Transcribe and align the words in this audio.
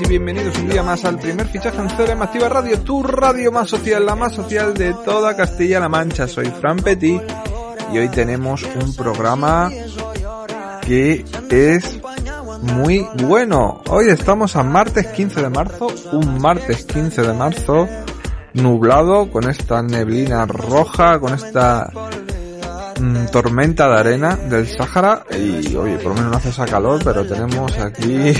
Y 0.00 0.08
bienvenidos 0.08 0.58
un 0.58 0.68
día 0.68 0.82
más 0.82 1.04
al 1.04 1.18
primer 1.18 1.46
fichaje 1.46 1.76
en 1.76 1.88
CRM 1.88 2.22
Activa 2.22 2.48
Radio, 2.48 2.80
tu 2.80 3.02
radio 3.02 3.52
más 3.52 3.68
social, 3.68 4.04
la 4.04 4.16
más 4.16 4.34
social 4.34 4.74
de 4.74 4.92
toda 5.04 5.36
Castilla-La 5.36 5.88
Mancha. 5.88 6.26
Soy 6.26 6.46
Fran 6.46 6.78
Petit 6.78 7.22
y 7.92 7.98
hoy 7.98 8.08
tenemos 8.08 8.62
un 8.62 8.94
programa 8.96 9.70
que 10.80 11.24
es 11.50 12.00
muy 12.62 13.06
bueno. 13.22 13.82
Hoy 13.88 14.08
estamos 14.08 14.56
a 14.56 14.64
martes 14.64 15.06
15 15.08 15.42
de 15.42 15.50
marzo, 15.50 15.86
un 16.12 16.40
martes 16.40 16.84
15 16.86 17.22
de 17.22 17.32
marzo 17.34 17.88
nublado 18.54 19.30
con 19.30 19.48
esta 19.48 19.82
neblina 19.82 20.44
roja, 20.46 21.20
con 21.20 21.34
esta 21.34 21.90
mm, 23.00 23.26
tormenta 23.26 23.88
de 23.88 24.00
arena 24.00 24.36
del 24.36 24.66
Sáhara 24.66 25.24
y 25.30 25.76
oye, 25.76 25.98
por 25.98 26.08
lo 26.08 26.14
menos 26.14 26.30
no 26.32 26.36
hace 26.38 26.48
esa 26.48 26.64
calor, 26.64 27.00
pero 27.04 27.24
tenemos 27.24 27.78
aquí 27.78 28.32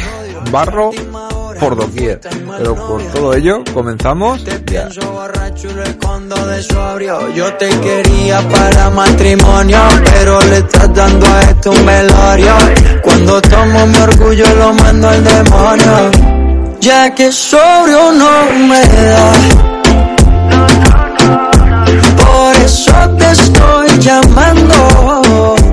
barro 0.51 0.91
por 1.65 1.77
doquier. 1.77 2.21
Pero 2.59 2.75
por 2.75 3.03
todo 3.05 3.35
ello, 3.35 3.65
comenzamos 3.73 4.45
ya. 4.71 4.89
Yo 7.35 7.55
te 7.55 7.69
quería 7.81 8.41
para 8.49 8.91
matrimonio, 8.91 9.79
pero 10.13 10.41
le 10.43 10.59
estás 10.59 10.93
dando 10.95 11.27
a 11.27 11.41
esto 11.43 11.71
un 11.71 11.87
velorio. 11.87 12.55
Cuando 13.03 13.41
tomo 13.41 13.87
mi 13.87 13.97
orgullo 13.97 14.47
lo 14.57 14.75
mando 14.75 15.09
al 15.09 15.25
demonio. 15.25 16.11
Ya 16.81 17.15
que 17.15 17.33
sobrio 17.33 18.13
no 18.13 18.35
me 18.69 18.81
da. 18.81 19.33
Por 22.25 22.57
eso 22.57 23.17
te 23.19 23.31
estoy 23.31 23.99
llamando. 24.01 25.64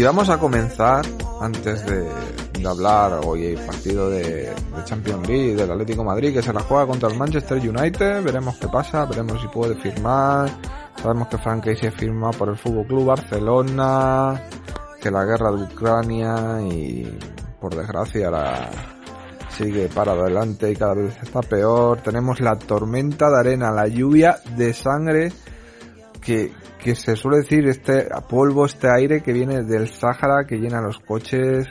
Y 0.00 0.02
vamos 0.02 0.30
a 0.30 0.38
comenzar, 0.38 1.04
antes 1.42 1.84
de, 1.84 2.66
hablar 2.66 3.20
hoy 3.22 3.48
el 3.48 3.66
partido 3.66 4.08
de, 4.08 4.46
de 4.46 4.84
Champions 4.86 5.28
League 5.28 5.54
del 5.54 5.70
Atlético 5.70 6.02
Madrid 6.02 6.32
que 6.32 6.40
se 6.40 6.54
la 6.54 6.60
juega 6.60 6.86
contra 6.86 7.10
el 7.10 7.18
Manchester 7.18 7.58
United, 7.58 8.24
veremos 8.24 8.56
qué 8.56 8.66
pasa, 8.68 9.04
veremos 9.04 9.42
si 9.42 9.48
puede 9.48 9.74
firmar. 9.74 10.48
Sabemos 10.96 11.28
que 11.28 11.36
Frank 11.36 11.66
Casey 11.66 11.90
firma 11.90 12.30
por 12.30 12.48
el 12.48 12.56
Fútbol 12.56 12.86
Club 12.86 13.04
Barcelona, 13.08 14.42
que 15.02 15.10
la 15.10 15.22
guerra 15.26 15.52
de 15.52 15.64
Ucrania 15.64 16.62
y 16.62 17.18
por 17.60 17.76
desgracia 17.76 18.30
la 18.30 18.70
sigue 19.50 19.90
para 19.94 20.12
adelante 20.12 20.70
y 20.70 20.76
cada 20.76 20.94
vez 20.94 21.14
está 21.22 21.42
peor. 21.42 22.00
Tenemos 22.00 22.40
la 22.40 22.58
tormenta 22.58 23.28
de 23.28 23.38
arena, 23.38 23.70
la 23.70 23.86
lluvia 23.86 24.38
de 24.56 24.72
sangre 24.72 25.30
que, 26.22 26.54
que 26.82 26.94
se 26.94 27.16
suele 27.16 27.38
decir 27.38 27.68
este 27.68 28.08
polvo, 28.28 28.64
este 28.64 28.88
aire 28.90 29.22
que 29.22 29.32
viene 29.32 29.62
del 29.62 29.88
Sáhara, 29.88 30.46
que 30.46 30.56
llena 30.56 30.80
los 30.80 30.98
coches, 30.98 31.66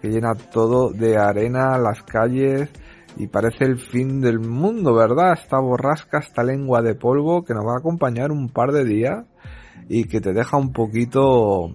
que 0.00 0.08
llena 0.08 0.34
todo 0.34 0.90
de 0.90 1.16
arena, 1.16 1.78
las 1.78 2.02
calles, 2.02 2.70
y 3.16 3.26
parece 3.28 3.64
el 3.64 3.78
fin 3.78 4.20
del 4.20 4.40
mundo, 4.40 4.94
¿verdad? 4.94 5.34
Esta 5.34 5.60
borrasca, 5.60 6.18
esta 6.18 6.42
lengua 6.42 6.82
de 6.82 6.94
polvo 6.94 7.44
que 7.44 7.54
nos 7.54 7.64
va 7.64 7.74
a 7.74 7.78
acompañar 7.78 8.32
un 8.32 8.48
par 8.48 8.72
de 8.72 8.84
días 8.84 9.24
y 9.88 10.04
que 10.04 10.20
te 10.20 10.32
deja 10.32 10.56
un 10.56 10.72
poquito 10.72 11.74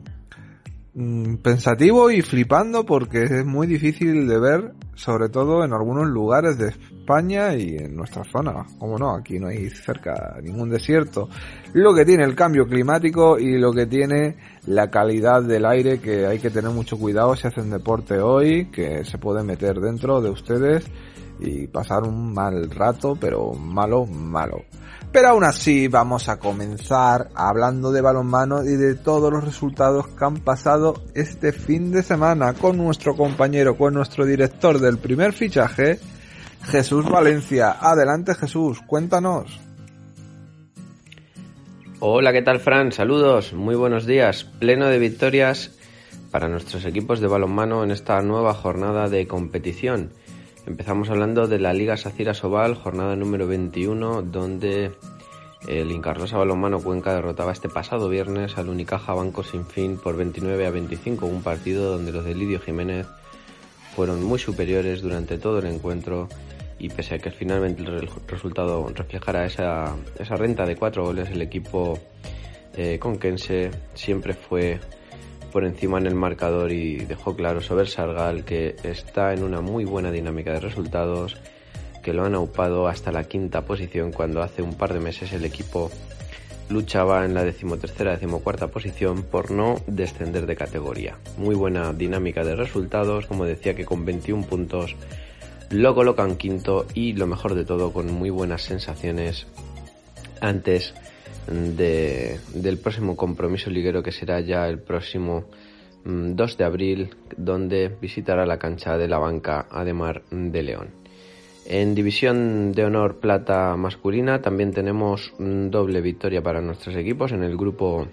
pensativo 0.94 2.10
y 2.10 2.22
flipando 2.22 2.86
porque 2.86 3.24
es 3.24 3.46
muy 3.46 3.68
difícil 3.68 4.28
de 4.28 4.40
ver, 4.40 4.74
sobre 4.96 5.30
todo 5.30 5.64
en 5.64 5.74
algunos 5.74 6.08
lugares 6.08 6.58
de 6.58 6.70
España 6.70 7.56
y 7.56 7.78
en 7.78 7.96
nuestra 7.96 8.24
zona. 8.24 8.66
Como 8.80 8.98
no, 8.98 9.16
aquí 9.16 9.40
no 9.40 9.48
hay 9.48 9.70
cerca 9.70 10.38
ningún 10.42 10.70
desierto. 10.70 11.30
Lo 11.74 11.94
que 11.94 12.06
tiene 12.06 12.24
el 12.24 12.36
cambio 12.36 12.66
climático 12.66 13.38
y 13.38 13.58
lo 13.58 13.72
que 13.72 13.86
tiene 13.86 14.38
la 14.66 14.90
calidad 14.90 15.44
del 15.44 15.66
aire 15.66 16.00
que 16.00 16.26
hay 16.26 16.40
que 16.40 16.50
tener 16.50 16.72
mucho 16.72 16.98
cuidado 16.98 17.36
si 17.36 17.48
hacen 17.48 17.70
deporte 17.70 18.20
hoy, 18.20 18.70
que 18.72 19.06
se 19.06 19.18
puede 19.18 19.44
meter 19.44 19.80
dentro 19.80 20.22
de 20.22 20.30
ustedes 20.30 20.86
y 21.40 21.68
pasar 21.68 22.04
un 22.04 22.34
mal 22.34 22.70
rato, 22.70 23.16
pero 23.20 23.54
malo, 23.54 24.06
malo. 24.06 24.64
Pero 25.12 25.30
aún 25.30 25.44
así 25.44 25.88
vamos 25.88 26.30
a 26.30 26.38
comenzar 26.38 27.30
hablando 27.34 27.92
de 27.92 28.02
balonmano 28.02 28.64
y 28.64 28.76
de 28.76 28.94
todos 28.94 29.34
los 29.34 29.44
resultados 29.44 30.08
que 30.08 30.24
han 30.24 30.38
pasado 30.38 31.02
este 31.16 31.52
fin 31.52 31.92
de 31.92 32.04
semana 32.04 32.54
con 32.54 32.78
nuestro 32.78 33.16
compañero, 33.16 33.76
con 33.76 33.96
nuestro 33.96 34.24
director 34.24 34.80
del 34.80 35.00
primer 35.00 35.34
fichaje, 35.34 36.00
Jesús 36.64 37.10
Valencia. 37.10 37.76
Adelante 37.80 38.36
Jesús, 38.36 38.82
cuéntanos. 38.86 39.60
Hola, 42.02 42.32
¿qué 42.32 42.44
tal 42.44 42.60
Fran? 42.60 42.92
Saludos, 42.92 43.54
muy 43.54 43.76
buenos 43.76 44.06
días. 44.06 44.44
Pleno 44.44 44.86
de 44.88 45.00
victorias 45.00 45.72
para 46.30 46.48
nuestros 46.48 46.86
equipos 46.86 47.20
de 47.20 47.28
balonmano 47.28 47.84
en 47.84 47.90
esta 47.90 48.22
nueva 48.22 48.54
jornada 48.54 49.10
de 49.10 49.28
competición. 49.28 50.12
Empezamos 50.66 51.10
hablando 51.10 51.48
de 51.48 51.60
la 51.60 51.74
Liga 51.74 51.98
Sacira 51.98 52.34
Sobal, 52.34 52.76
jornada 52.76 53.16
número 53.16 53.48
21, 53.48 54.22
donde 54.24 54.92
el 55.68 55.92
Incarlosa 55.92 56.38
Balonmano 56.38 56.80
Cuenca 56.80 57.14
derrotaba 57.14 57.52
este 57.52 57.70
pasado 57.70 58.10
viernes 58.10 58.58
al 58.58 58.70
Unicaja 58.70 59.14
Banco 59.14 59.44
Sin 59.44 59.66
Fin 59.66 59.98
por 59.98 60.16
29 60.16 60.68
a 60.68 60.70
25, 60.70 61.26
un 61.26 61.42
partido 61.42 61.92
donde 61.92 62.12
los 62.12 62.26
de 62.26 62.36
Lidio 62.36 62.60
Jiménez 62.60 63.08
fueron 63.96 64.24
muy 64.24 64.40
superiores 64.40 65.02
durante 65.02 65.38
todo 65.38 65.60
el 65.60 65.66
encuentro 65.66 66.30
y 66.78 66.90
pese 66.90 67.16
a 67.16 67.20
que 67.20 67.32
finalmente 67.32 67.82
el 67.82 68.10
resultado 68.28 68.88
reflejara 68.94 69.46
esa, 69.46 69.96
esa 70.18 70.36
renta 70.36 70.66
de 70.66 70.76
cuatro 70.76 71.04
goles, 71.04 71.30
el 71.30 71.42
equipo 71.42 72.00
eh, 72.78 72.98
conquense 73.00 73.72
siempre 73.94 74.34
fue 74.34 74.80
por 75.52 75.66
encima 75.66 75.98
en 75.98 76.08
el 76.08 76.16
marcador 76.16 76.72
y 76.72 76.98
dejó 76.98 77.36
claro 77.36 77.62
Sober 77.62 77.88
Sargal 77.88 78.46
que 78.46 78.76
está 78.84 79.34
en 79.34 79.44
una 79.44 79.62
muy 79.62 79.86
buena 79.86 80.12
dinámica 80.12 80.54
de 80.54 80.60
resultados, 80.60 81.38
que 82.04 82.14
lo 82.14 82.26
han 82.26 82.36
aupado 82.36 82.88
hasta 82.88 83.12
la 83.12 83.26
quinta 83.26 83.66
posición 83.66 84.12
cuando 84.12 84.42
hace 84.42 84.62
un 84.62 84.76
par 84.76 84.94
de 84.94 85.00
meses 85.00 85.34
el 85.34 85.46
equipo 85.46 85.92
luchaba 86.70 87.26
en 87.26 87.34
la 87.34 87.44
decimotercera, 87.44 88.12
decimocuarta 88.12 88.68
posición 88.68 89.24
por 89.24 89.52
no 89.52 89.82
descender 89.88 90.46
de 90.46 90.56
categoría. 90.56 91.18
Muy 91.38 91.56
buena 91.56 91.94
dinámica 91.94 92.44
de 92.44 92.56
resultados, 92.56 93.26
como 93.26 93.46
decía 93.46 93.76
que 93.76 93.86
con 93.86 94.06
21 94.06 94.46
puntos 94.46 94.96
lo 95.72 95.94
colocan 95.94 96.36
quinto 96.36 96.86
y 96.94 97.14
lo 97.14 97.28
mejor 97.28 97.56
de 97.56 97.66
todo 97.66 97.92
con 97.92 98.12
muy 98.12 98.30
buenas 98.30 98.64
sensaciones 98.64 99.48
antes 100.42 100.94
de, 101.48 102.40
del 102.54 102.78
próximo 102.78 103.16
compromiso 103.16 103.70
liguero 103.70 104.04
que 104.04 104.12
será 104.12 104.40
ya 104.40 104.68
el 104.68 104.80
próximo 104.80 105.46
mm, 106.04 106.36
2 106.36 106.58
de 106.58 106.64
abril 106.64 107.16
donde 107.38 107.90
visitará 108.02 108.46
la 108.46 108.60
cancha 108.60 108.98
de 108.98 109.08
la 109.08 109.18
banca 109.18 109.68
Ademar 109.70 110.24
de 110.30 110.64
León. 110.64 110.90
En 111.66 111.94
división 111.94 112.72
de 112.72 112.86
honor 112.86 113.20
plata 113.20 113.76
masculina 113.76 114.42
también 114.42 114.74
tenemos 114.74 115.34
mm, 115.38 115.70
doble 115.70 116.02
victoria 116.02 116.42
para 116.42 116.62
nuestros 116.62 116.96
equipos 116.96 117.32
en 117.32 117.44
el 117.44 117.58
grupo 117.58 118.08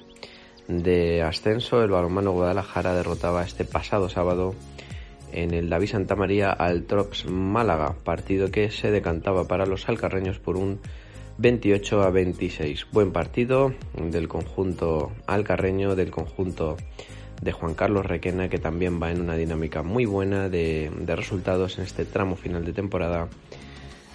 de 0.68 1.22
ascenso. 1.22 1.82
El 1.82 1.90
balonmano 1.90 2.32
Guadalajara 2.32 2.94
derrotaba 2.94 3.44
este 3.44 3.64
pasado 3.64 4.08
sábado 4.08 4.54
en 5.32 5.52
el 5.54 5.68
David 5.68 5.88
Santa 5.88 6.16
María 6.16 6.50
al 6.50 6.84
Trops 6.84 7.26
Málaga, 7.26 7.94
partido 8.04 8.50
que 8.50 8.70
se 8.70 8.90
decantaba 8.90 9.46
para 9.46 9.66
los 9.66 9.88
alcarreños 9.88 10.38
por 10.38 10.56
un 10.56 10.80
28 11.38 12.02
a 12.02 12.10
26. 12.10 12.86
Buen 12.92 13.12
partido 13.12 13.74
del 13.94 14.26
conjunto 14.28 15.12
alcarreño, 15.26 15.94
del 15.94 16.10
conjunto 16.10 16.76
de 17.42 17.52
Juan 17.52 17.74
Carlos 17.74 18.06
Requena, 18.06 18.48
que 18.48 18.58
también 18.58 19.00
va 19.00 19.10
en 19.10 19.20
una 19.20 19.36
dinámica 19.36 19.82
muy 19.82 20.06
buena 20.06 20.48
de, 20.48 20.90
de 20.98 21.16
resultados 21.16 21.78
en 21.78 21.84
este 21.84 22.04
tramo 22.06 22.36
final 22.36 22.64
de 22.64 22.72
temporada. 22.72 23.28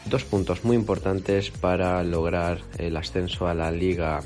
Dos 0.05 0.23
puntos 0.23 0.63
muy 0.63 0.75
importantes 0.75 1.51
para 1.51 2.03
lograr 2.03 2.59
el 2.79 2.97
ascenso 2.97 3.47
a 3.47 3.53
la 3.53 3.71
Liga 3.71 4.21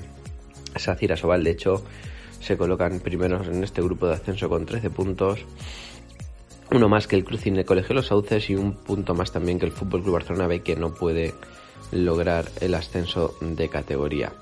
Sacira 0.77 1.17
Sobal. 1.17 1.43
De 1.43 1.51
hecho, 1.51 1.83
se 2.39 2.55
colocan 2.57 3.01
primeros 3.01 3.47
en 3.47 3.63
este 3.63 3.81
grupo 3.81 4.07
de 4.07 4.13
ascenso 4.13 4.47
con 4.47 4.65
13 4.65 4.89
puntos 4.89 5.45
uno 6.71 6.89
más 6.89 7.07
que 7.07 7.15
el 7.15 7.23
Crucine 7.23 7.63
Colegio 7.63 7.95
Los 7.95 8.07
Sauces 8.07 8.49
y 8.49 8.55
un 8.55 8.73
punto 8.73 9.13
más 9.13 9.31
también 9.31 9.59
que 9.59 9.65
el 9.65 9.71
Fútbol 9.71 10.01
Club 10.01 10.13
Barcelona 10.13 10.47
B 10.47 10.61
que 10.61 10.75
no 10.75 10.93
puede 10.93 11.33
lograr 11.95 12.45
el 12.61 12.75
ascenso 12.75 13.35
de 13.39 13.69
categoría. 13.69 14.33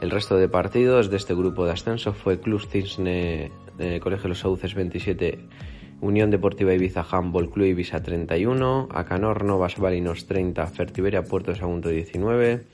El 0.00 0.10
resto 0.10 0.36
de 0.36 0.48
partidos 0.48 1.08
de 1.08 1.16
este 1.16 1.34
grupo 1.34 1.64
de 1.64 1.72
ascenso 1.72 2.12
fue 2.12 2.40
Club 2.40 2.60
Cisne 2.60 3.50
eh, 3.78 4.00
Colegio 4.00 4.28
Los 4.28 4.40
Sauces 4.40 4.74
27, 4.74 5.38
Unión 6.00 6.30
Deportiva 6.30 6.74
Ibiza 6.74 7.06
Handball 7.10 7.50
Club 7.50 7.66
Ibiza 7.66 8.02
31, 8.02 8.88
Acanor 8.92 9.44
Novas 9.44 9.78
Balinos 9.78 10.26
30, 10.26 10.66
Fertiberia 10.66 11.24
Puerto 11.24 11.54
Sagunto 11.54 11.88
19, 11.88 12.64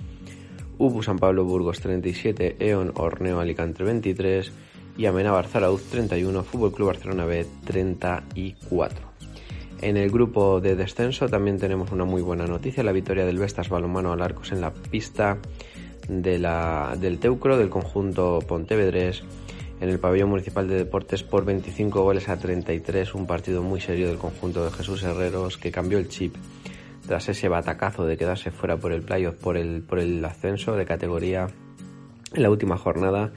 UBU 0.79 1.03
San 1.03 1.19
Pablo 1.19 1.45
Burgos 1.45 1.81
37, 1.81 2.57
EON 2.59 2.93
Orneo 2.97 3.39
Alicante 3.39 3.85
23 3.85 4.53
y 4.97 5.07
Amenábar 5.07 5.47
Zarauz 5.47 5.83
31, 5.85 6.43
Fútbol 6.43 6.73
Club 6.73 6.89
Barcelona 6.89 7.25
B 7.27 7.47
34. 7.65 9.12
En 9.83 9.97
el 9.97 10.13
grupo 10.13 10.61
de 10.61 10.77
descenso 10.77 11.29
también 11.29 11.59
tenemos 11.59 11.91
una 11.91 12.05
muy 12.05 12.23
buena 12.23 12.47
noticia, 12.47 12.85
la 12.85 12.93
victoria 12.93 13.27
del 13.27 13.41
Vestas 13.41 13.69
Balonmano 13.69 14.13
al 14.13 14.23
Arcos 14.23 14.53
en 14.53 14.61
la 14.61 14.73
pista 14.73 15.39
del 16.09 17.19
Teucro 17.19 17.59
del 17.59 17.69
conjunto 17.69 18.39
Pontevedrés 18.47 19.25
en 19.81 19.89
el 19.89 19.99
pabellón 19.99 20.31
municipal 20.31 20.69
de 20.69 20.77
deportes 20.77 21.25
por 21.25 21.45
25 21.45 22.01
goles 22.01 22.29
a 22.29 22.39
33, 22.39 23.13
un 23.17 23.27
partido 23.27 23.65
muy 23.65 23.81
serio 23.81 24.07
del 24.07 24.19
conjunto 24.19 24.65
de 24.65 24.71
Jesús 24.71 25.03
Herreros 25.03 25.59
que 25.59 25.73
cambió 25.73 25.99
el 25.99 26.09
chip 26.09 26.37
tras 27.05 27.29
ese 27.29 27.49
batacazo 27.49 28.07
de 28.07 28.17
quedarse 28.17 28.53
fuera 28.53 28.77
por 28.77 28.93
el 28.93 29.03
playoff 29.03 29.35
por 29.35 29.57
el, 29.57 29.83
por 29.83 29.99
el 29.99 30.25
ascenso 30.25 30.77
de 30.77 30.87
categoría 30.87 31.49
en 32.33 32.43
la 32.43 32.51
última 32.51 32.79
jornada 32.79 33.33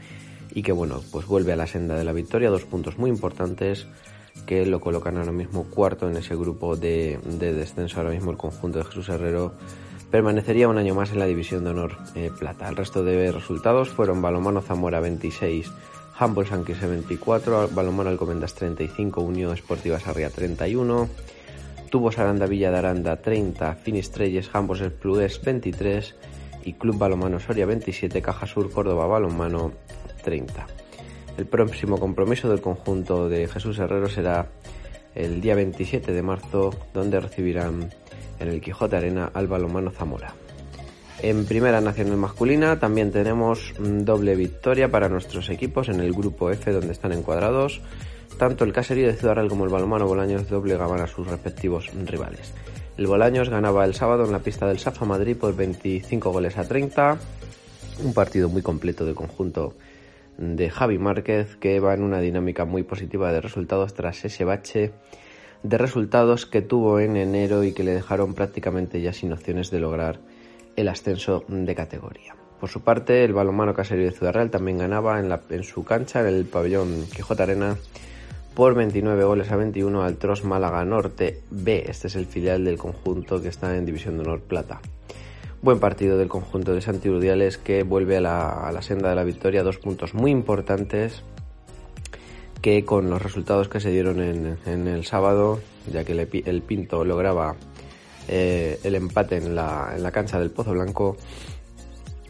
y 0.53 0.61
que 0.61 0.71
bueno, 0.71 1.01
pues 1.11 1.25
vuelve 1.25 1.53
a 1.53 1.55
la 1.55 1.65
senda 1.65 1.95
de 1.95 2.03
la 2.03 2.13
victoria, 2.13 2.51
dos 2.51 2.65
puntos 2.65 2.99
muy 2.99 3.09
importantes 3.09 3.87
que 4.45 4.65
lo 4.65 4.79
colocan 4.79 5.17
ahora 5.17 5.31
mismo 5.31 5.63
cuarto 5.65 6.09
en 6.09 6.17
ese 6.17 6.35
grupo 6.35 6.75
de, 6.75 7.19
descenso 7.23 7.99
ahora 7.99 8.11
mismo 8.11 8.31
el 8.31 8.37
conjunto 8.37 8.79
de 8.79 8.85
Jesús 8.85 9.09
Herrero 9.09 9.53
permanecería 10.11 10.69
un 10.69 10.77
año 10.77 10.95
más 10.95 11.11
en 11.11 11.19
la 11.19 11.25
división 11.25 11.63
de 11.63 11.71
honor 11.71 11.97
eh, 12.15 12.31
plata. 12.37 12.69
El 12.69 12.77
resto 12.77 13.03
de 13.03 13.31
resultados 13.31 13.89
fueron 13.89 14.21
Balomano 14.21 14.61
Zamora 14.61 14.99
26, 14.99 15.71
Humboldt 16.19 16.49
Sanquise 16.49 16.87
24, 16.87 17.69
Balomano 17.73 18.09
Alcomendas 18.09 18.53
35, 18.53 19.21
Unión 19.21 19.53
Esportiva 19.53 19.99
Sarria 19.99 20.29
31, 20.29 21.09
Tubos 21.89 22.17
Aranda 22.17 22.45
Villa 22.45 22.71
de 22.71 22.77
Aranda 22.77 23.21
30, 23.21 23.75
Finistrelles 23.75 24.49
Humboldt 24.53 24.83
Esplugués 24.83 25.41
23 25.43 26.15
y 26.63 26.73
Club 26.73 26.97
Balomano 26.97 27.39
Soria 27.39 27.65
27, 27.65 28.21
Caja 28.21 28.47
Sur 28.47 28.71
Córdoba 28.71 29.07
Balomano 29.07 29.73
30. 30.23 30.84
El 31.37 31.45
próximo 31.45 31.99
compromiso 31.99 32.49
del 32.49 32.61
conjunto 32.61 33.27
de 33.27 33.47
Jesús 33.47 33.77
Herrero 33.79 34.07
será 34.07 34.47
el 35.15 35.41
día 35.41 35.55
27 35.55 36.13
de 36.13 36.21
marzo, 36.21 36.73
donde 36.93 37.19
recibirán 37.19 37.89
en 38.39 38.47
el 38.47 38.61
Quijote 38.61 38.95
Arena 38.95 39.31
al 39.33 39.47
balonmano 39.47 39.91
Zamora. 39.91 40.33
En 41.21 41.45
Primera 41.45 41.81
Nacional 41.81 42.17
Masculina 42.17 42.79
también 42.79 43.11
tenemos 43.11 43.73
doble 43.79 44.35
victoria 44.35 44.91
para 44.91 45.09
nuestros 45.09 45.49
equipos 45.49 45.89
en 45.89 45.99
el 45.99 46.13
grupo 46.13 46.51
F 46.51 46.71
donde 46.71 46.91
están 46.91 47.13
encuadrados. 47.13 47.81
Tanto 48.37 48.63
el 48.63 48.73
Caserío 48.73 49.07
de 49.07 49.15
Ciudad 49.15 49.35
Real 49.35 49.47
como 49.47 49.63
el 49.63 49.71
balonmano 49.71 50.07
Bolaños 50.07 50.49
doblegaban 50.49 51.01
a 51.01 51.07
sus 51.07 51.27
respectivos 51.27 51.89
rivales. 52.05 52.53
El 52.97 53.07
Bolaños 53.07 53.49
ganaba 53.49 53.85
el 53.85 53.93
sábado 53.93 54.25
en 54.25 54.31
la 54.31 54.39
pista 54.39 54.67
del 54.67 54.79
Safa 54.79 55.05
Madrid 55.05 55.35
por 55.37 55.55
25 55.55 56.31
goles 56.31 56.57
a 56.57 56.65
30. 56.65 57.17
Un 58.03 58.13
partido 58.13 58.49
muy 58.49 58.61
completo 58.61 59.05
de 59.05 59.13
conjunto 59.13 59.73
de 60.37 60.69
Javi 60.69 60.97
Márquez 60.97 61.55
que 61.57 61.79
va 61.79 61.93
en 61.93 62.03
una 62.03 62.19
dinámica 62.19 62.65
muy 62.65 62.83
positiva 62.83 63.31
de 63.31 63.41
resultados 63.41 63.93
tras 63.93 64.23
ese 64.25 64.45
bache 64.45 64.91
de 65.63 65.77
resultados 65.79 66.45
que 66.45 66.61
tuvo 66.61 66.99
en 66.99 67.17
enero 67.17 67.63
y 67.63 67.73
que 67.73 67.83
le 67.83 67.93
dejaron 67.93 68.35
prácticamente 68.35 69.01
ya 69.01 69.13
sin 69.13 69.33
opciones 69.33 69.71
de 69.71 69.79
lograr 69.79 70.19
el 70.75 70.87
ascenso 70.87 71.43
de 71.47 71.73
categoría. 71.73 72.35
Por 72.59 72.69
su 72.69 72.81
parte, 72.81 73.23
el 73.23 73.33
balonmano 73.33 73.73
Caserío 73.73 74.05
de 74.05 74.11
Ciudad 74.11 74.33
Real 74.33 74.51
también 74.51 74.77
ganaba 74.77 75.19
en, 75.19 75.27
la, 75.27 75.41
en 75.49 75.63
su 75.63 75.83
cancha, 75.83 76.21
en 76.21 76.27
el 76.27 76.45
pabellón 76.45 77.05
Quijote 77.15 77.43
Arena, 77.43 77.77
por 78.53 78.75
29 78.75 79.23
goles 79.23 79.51
a 79.51 79.55
21 79.55 80.03
al 80.03 80.17
Tros 80.17 80.43
Málaga 80.43 80.85
Norte 80.85 81.41
B. 81.49 81.85
Este 81.87 82.07
es 82.07 82.15
el 82.15 82.25
filial 82.25 82.63
del 82.63 82.77
conjunto 82.77 83.41
que 83.41 83.49
está 83.49 83.75
en 83.75 83.85
División 83.85 84.17
de 84.17 84.23
Honor 84.23 84.41
Plata. 84.41 84.79
Buen 85.65 85.79
partido 85.79 86.19
del 86.19 86.27
conjunto 86.27 86.75
de 86.75 86.81
Santi 86.81 87.09
Urdiales 87.09 87.57
que 87.57 87.81
vuelve 87.81 88.17
a 88.17 88.21
la, 88.21 88.81
senda 88.83 89.09
de 89.09 89.15
la 89.15 89.23
victoria, 89.23 89.63
dos 89.63 89.79
puntos 89.79 90.13
muy 90.13 90.29
importantes 90.29 91.23
que 92.61 92.85
con 92.85 93.09
los 93.09 93.19
resultados 93.19 93.67
que 93.67 93.79
se 93.79 93.89
dieron 93.89 94.21
en, 94.21 94.87
el 94.87 95.05
sábado, 95.05 95.59
ya 95.91 96.03
que 96.03 96.11
el, 96.11 96.61
Pinto 96.61 97.03
lograba 97.03 97.55
eh, 98.27 98.79
el 98.83 98.93
empate 98.93 99.37
en 99.37 99.55
la, 99.55 99.93
en 99.95 100.03
la 100.03 100.11
cancha 100.11 100.37
del 100.37 100.51
Pozo 100.51 100.73
Blanco, 100.73 101.17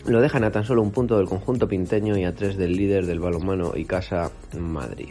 lo 0.05 0.21
dejan 0.21 0.45
a 0.45 0.51
tan 0.51 0.63
solo 0.63 0.81
un 0.81 0.91
punto 0.91 1.17
del 1.17 1.27
conjunto 1.27 1.67
pinteño 1.67 2.17
y 2.17 2.23
a 2.23 2.33
tres 2.33 2.55
del 2.55 2.77
líder 2.77 3.05
del 3.05 3.19
balonmano 3.19 3.73
y 3.75 3.83
casa 3.83 4.31
Madrid. 4.57 5.09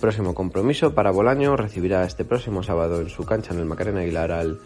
Próximo 0.00 0.34
compromiso 0.34 0.96
para 0.96 1.12
Bolaño 1.12 1.56
recibirá 1.56 2.02
este 2.02 2.24
próximo 2.24 2.64
sábado 2.64 3.00
en 3.00 3.08
su 3.08 3.24
cancha 3.24 3.54
en 3.54 3.60
el 3.60 3.66
Macarena 3.66 4.00
Aguilar 4.00 4.32
al 4.32 4.58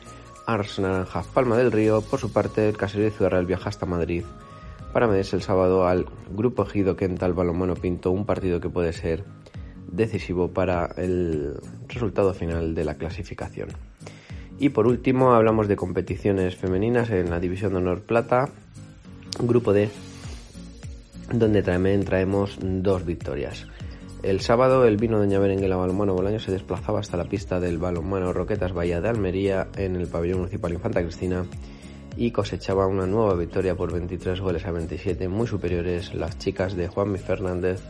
Ars 0.47 0.79
Naranjas 0.79 1.27
Palma 1.27 1.57
del 1.57 1.73
Río. 1.73 2.01
Por 2.03 2.21
su 2.21 2.33
parte, 2.33 2.69
el 2.69 2.77
Caserío 2.77 3.07
de 3.07 3.11
Ciudad 3.11 3.45
viaja 3.45 3.69
hasta 3.69 3.87
Madrid 3.87 4.25
para 4.93 5.09
medirse 5.09 5.37
el 5.37 5.43
sábado 5.43 5.87
al 5.87 6.07
Grupo 6.31 6.63
Ejido 6.63 6.97
Quental 6.97 7.33
Balonmano 7.33 7.75
Pinto, 7.75 8.11
un 8.11 8.27
partido 8.27 8.61
que 8.61 8.69
puede 8.69 8.93
ser 8.93 9.25
decisivo 9.91 10.49
para 10.49 10.87
el 10.97 11.55
resultado 11.89 12.33
final 12.35 12.75
de 12.75 12.85
la 12.85 12.95
clasificación. 12.95 13.71
Y 14.59 14.69
por 14.69 14.87
último, 14.87 15.35
hablamos 15.35 15.67
de 15.67 15.77
competiciones 15.77 16.57
femeninas 16.57 17.11
en 17.11 17.31
la 17.31 17.41
División 17.41 17.73
de 17.73 17.79
Honor 17.79 18.03
Plata, 18.03 18.49
Grupo 19.41 19.73
D, 19.73 19.91
donde 21.33 21.63
también 21.63 22.05
traemos 22.05 22.59
dos 22.61 23.05
victorias. 23.05 23.67
El 24.25 24.41
sábado 24.41 24.87
el 24.87 24.97
vino 24.97 25.19
Doña 25.19 25.39
Berenguela 25.39 25.77
Balonmano 25.77 26.15
Bolaño 26.15 26.41
se 26.41 26.51
desplazaba 26.51 26.99
hasta 26.99 27.19
la 27.19 27.27
pista 27.27 27.61
del 27.61 27.77
balonmano 27.77 28.33
Roquetas 28.33 28.73
Bahía 28.73 29.03
de 29.03 29.11
Almería 29.11 29.69
en 29.77 29.97
el 29.97 30.07
pabellón 30.07 30.39
municipal 30.39 30.73
Infanta 30.73 31.03
Cristina 31.03 31.45
y 32.17 32.31
cosechaba 32.31 32.87
una 32.87 33.07
nueva 33.07 33.35
victoria 33.35 33.75
por 33.75 33.93
23 33.93 34.41
goles 34.41 34.65
a 34.65 34.71
27, 34.71 35.29
muy 35.29 35.47
superiores 35.47 36.15
las 36.15 36.39
chicas 36.39 36.75
de 36.75 36.89
Juanmi 36.89 37.19
Fernández 37.19 37.83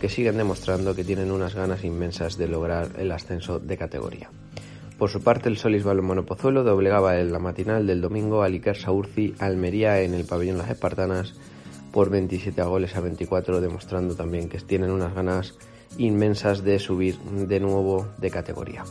que 0.00 0.08
siguen 0.08 0.36
demostrando 0.36 0.94
que 0.94 1.02
tienen 1.02 1.32
unas 1.32 1.56
ganas 1.56 1.82
inmensas 1.82 2.38
de 2.38 2.46
lograr 2.46 2.90
el 2.96 3.10
ascenso 3.10 3.58
de 3.58 3.76
categoría. 3.76 4.30
Por 4.96 5.10
su 5.10 5.24
parte, 5.24 5.48
el 5.48 5.58
Solis 5.58 5.82
Balonmano 5.82 6.24
Pozuelo 6.24 6.62
doblegaba 6.62 7.18
en 7.18 7.32
la 7.32 7.40
matinal 7.40 7.84
del 7.84 8.00
domingo 8.00 8.44
a 8.44 8.46
Iker 8.46 8.76
Saurci 8.76 9.34
Almería 9.40 10.02
en 10.02 10.14
el 10.14 10.24
pabellón 10.24 10.58
Las 10.58 10.70
Espartanas 10.70 11.34
por 11.94 12.10
27 12.10 12.60
goles 12.64 12.96
a 12.96 13.00
24, 13.00 13.60
demostrando 13.60 14.16
también 14.16 14.48
que 14.48 14.58
tienen 14.58 14.90
unas 14.90 15.14
ganas 15.14 15.54
inmensas 15.96 16.64
de 16.64 16.80
subir 16.80 17.16
de 17.20 17.60
nuevo 17.60 18.08
de 18.18 18.32
categoría. 18.32 18.82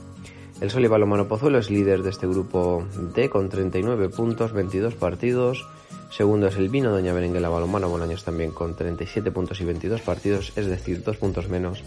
El 0.61 0.71
Sol 0.71 0.87
Balomano 0.87 1.27
Pozuelo 1.27 1.57
es 1.57 1.69
líder 1.69 2.01
de 2.01 2.11
este 2.11 2.27
grupo 2.27 2.87
D 3.13 3.29
con 3.29 3.49
39 3.49 4.07
puntos, 4.07 4.53
22 4.53 4.95
partidos. 4.95 5.67
Segundo 6.11 6.47
es 6.47 6.55
el 6.55 6.69
Vino 6.69 6.91
Doña 6.91 7.11
Berenguela 7.11 7.49
Balomano 7.49 7.89
Bolaños 7.89 8.23
también 8.23 8.51
con 8.51 8.73
37 8.73 9.31
puntos 9.31 9.59
y 9.59 9.65
22 9.65 9.99
partidos, 9.99 10.53
es 10.55 10.67
decir, 10.67 11.03
dos 11.03 11.17
puntos 11.17 11.49
menos. 11.49 11.83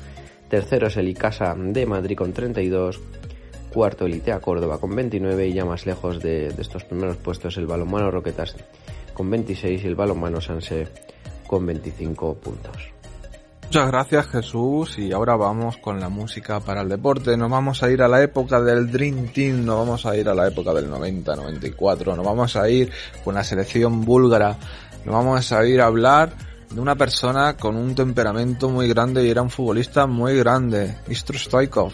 Tercero 0.51 0.89
es 0.89 0.99
el 0.99 1.09
Icasa 1.09 1.55
de 1.57 1.87
Madrid 1.87 2.19
con 2.19 2.35
32. 2.35 3.01
Cuarto 3.73 4.05
el 4.05 4.17
ITEA 4.17 4.41
Córdoba 4.41 4.79
con 4.79 4.95
29 4.95 5.49
y 5.49 5.55
ya 5.55 5.65
más 5.65 5.87
lejos 5.87 6.21
de, 6.21 6.51
de 6.51 6.63
estos 6.63 6.85
primeros 6.85 7.17
puestos 7.17 7.57
el 7.57 7.67
Balomano 7.67 8.11
Roquetas 8.11 8.55
con 9.17 9.31
26 9.31 9.83
y 9.83 9.87
el 9.87 9.95
balonmano 9.95 10.43
Sanse 10.43 10.89
con 11.47 11.65
25 11.65 12.35
puntos. 12.35 12.77
Muchas 13.65 13.87
gracias 13.89 14.27
Jesús 14.27 14.99
y 14.99 15.11
ahora 15.11 15.37
vamos 15.37 15.79
con 15.79 15.99
la 15.99 16.11
música 16.11 16.61
para 16.61 16.83
el 16.83 16.91
deporte. 16.91 17.35
Nos 17.37 17.51
vamos 17.51 17.83
a 17.83 17.91
ir 17.91 18.03
a 18.03 18.09
la 18.09 18.23
época 18.23 18.61
del 18.61 18.93
Dream 18.93 19.29
Team, 19.33 19.65
nos 19.65 19.79
vamos 19.79 20.05
a 20.05 20.15
ir 20.15 20.29
a 20.29 20.35
la 20.35 20.47
época 20.47 20.75
del 20.75 20.91
90, 20.91 21.35
94, 21.35 22.15
nos 22.15 22.27
vamos 22.27 22.57
a 22.57 22.69
ir 22.69 22.93
con 23.25 23.35
la 23.35 23.43
selección 23.43 24.05
búlgara, 24.05 24.59
nos 25.07 25.15
vamos 25.15 25.51
a 25.51 25.67
ir 25.67 25.81
a 25.81 25.87
hablar 25.87 26.33
de 26.71 26.81
una 26.81 26.95
persona 26.95 27.57
con 27.57 27.75
un 27.77 27.95
temperamento 27.95 28.69
muy 28.69 28.87
grande 28.87 29.25
y 29.25 29.31
era 29.31 29.41
un 29.41 29.51
futbolista 29.51 30.07
muy 30.07 30.37
grande, 30.37 30.99
Istro 31.09 31.39
Stoikov. 31.39 31.93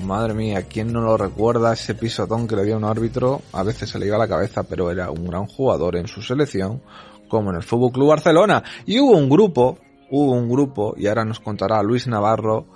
Madre 0.00 0.32
mía, 0.32 0.62
¿quién 0.62 0.92
no 0.92 1.02
lo 1.02 1.16
recuerda 1.16 1.74
ese 1.74 1.94
pisotón 1.94 2.48
que 2.48 2.56
le 2.56 2.64
dio 2.64 2.76
un 2.76 2.84
árbitro? 2.84 3.42
A 3.52 3.62
veces 3.62 3.90
se 3.90 3.98
le 3.98 4.06
iba 4.06 4.16
a 4.16 4.18
la 4.18 4.28
cabeza, 4.28 4.62
pero 4.62 4.90
era 4.90 5.10
un 5.10 5.26
gran 5.26 5.46
jugador 5.46 5.96
en 5.96 6.06
su 6.06 6.22
selección, 6.22 6.80
como 7.28 7.50
en 7.50 7.56
el 7.56 7.62
Fútbol 7.62 7.92
Club 7.92 8.08
Barcelona. 8.08 8.62
Y 8.86 9.00
hubo 9.00 9.16
un 9.16 9.28
grupo, 9.28 9.78
hubo 10.10 10.32
un 10.32 10.48
grupo, 10.48 10.94
y 10.96 11.06
ahora 11.06 11.24
nos 11.24 11.40
contará 11.40 11.82
Luis 11.82 12.06
Navarro, 12.06 12.66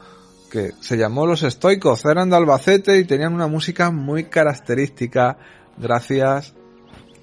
que 0.51 0.73
se 0.81 0.99
llamó 0.99 1.27
Los 1.27 1.43
Estoicos, 1.43 2.05
eran 2.05 2.31
de 2.31 2.37
Albacete 2.37 2.99
y 2.99 3.05
tenían 3.05 3.33
una 3.33 3.47
música 3.47 3.91
muy 3.91 4.25
característica 4.25 5.39
gracias 5.79 6.55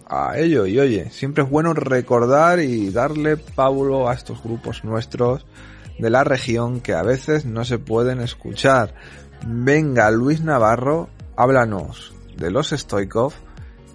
a 0.08 0.38
ello. 0.38 0.66
Y 0.66 0.80
oye, 0.80 1.12
siempre 1.12 1.44
es 1.44 1.50
bueno 1.50 1.74
recordar 1.74 2.60
y 2.60 2.90
darle 2.90 3.38
pábulo 3.38 4.10
a 4.10 4.14
estos 4.14 4.44
grupos 4.44 4.84
nuestros 4.84 5.46
de 6.00 6.10
la 6.10 6.24
región 6.24 6.82
que 6.82 6.94
a 6.94 7.04
veces 7.04 7.46
no 7.46 7.64
se 7.64 7.78
pueden 7.78 8.20
escuchar 8.20 8.96
Venga, 9.46 10.10
Luis 10.10 10.42
Navarro, 10.42 11.10
háblanos 11.36 12.14
de 12.38 12.50
los 12.50 12.70
Stoikov 12.70 13.34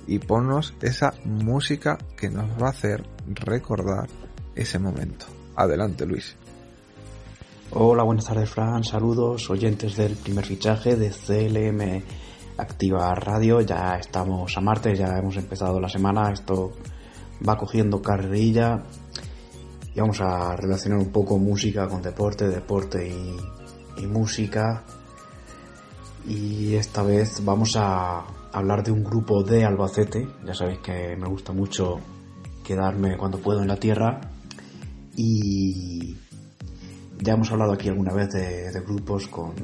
y 0.07 0.19
ponnos 0.19 0.75
esa 0.83 1.14
música 1.25 1.97
que 2.19 2.28
nos 2.28 2.50
va 2.62 2.67
a 2.67 2.71
hacer 2.71 3.07
recordar 3.26 4.11
ese 4.55 4.78
momento. 4.78 5.25
Adelante, 5.57 6.05
Luis. 6.05 6.37
Hola, 7.71 8.02
buenas 8.02 8.26
tardes, 8.26 8.50
Fran. 8.50 8.85
Saludos, 8.85 9.49
oyentes 9.49 9.97
del 9.97 10.17
primer 10.17 10.45
fichaje 10.45 10.97
de 10.97 11.09
CLM 11.09 12.02
Activa 12.59 13.14
Radio. 13.14 13.62
Ya 13.62 13.97
estamos 13.97 14.55
a 14.55 14.61
martes, 14.61 14.99
ya 14.99 15.17
hemos 15.17 15.38
empezado 15.38 15.81
la 15.81 15.88
semana. 15.88 16.31
Esto 16.31 16.73
va 17.49 17.57
cogiendo 17.57 18.02
carrerilla 18.02 18.83
y 19.95 19.99
vamos 19.99 20.21
a 20.21 20.55
relacionar 20.57 20.99
un 20.99 21.11
poco 21.11 21.38
música 21.38 21.88
con 21.88 22.02
deporte, 22.02 22.49
deporte 22.49 23.09
y, 23.09 24.02
y 24.02 24.07
música. 24.07 24.85
Y 26.28 26.75
esta 26.75 27.02
vez 27.02 27.42
vamos 27.42 27.75
a 27.76 28.23
hablar 28.52 28.82
de 28.85 28.92
un 28.92 29.02
grupo 29.02 29.42
de 29.42 29.64
Albacete. 29.64 30.28
Ya 30.44 30.52
sabéis 30.52 30.80
que 30.80 31.16
me 31.16 31.26
gusta 31.26 31.54
mucho 31.54 32.00
quedarme 32.62 33.16
cuando 33.16 33.38
puedo 33.38 33.62
en 33.62 33.68
la 33.68 33.76
tierra. 33.76 34.20
Y 35.16 36.14
ya 37.18 37.32
hemos 37.32 37.50
hablado 37.50 37.73
aquí 37.73 37.88
alguna 37.88 38.12
vez 38.12 38.28
de, 38.28 38.78
grupos 38.87 39.26
con, 39.28 39.54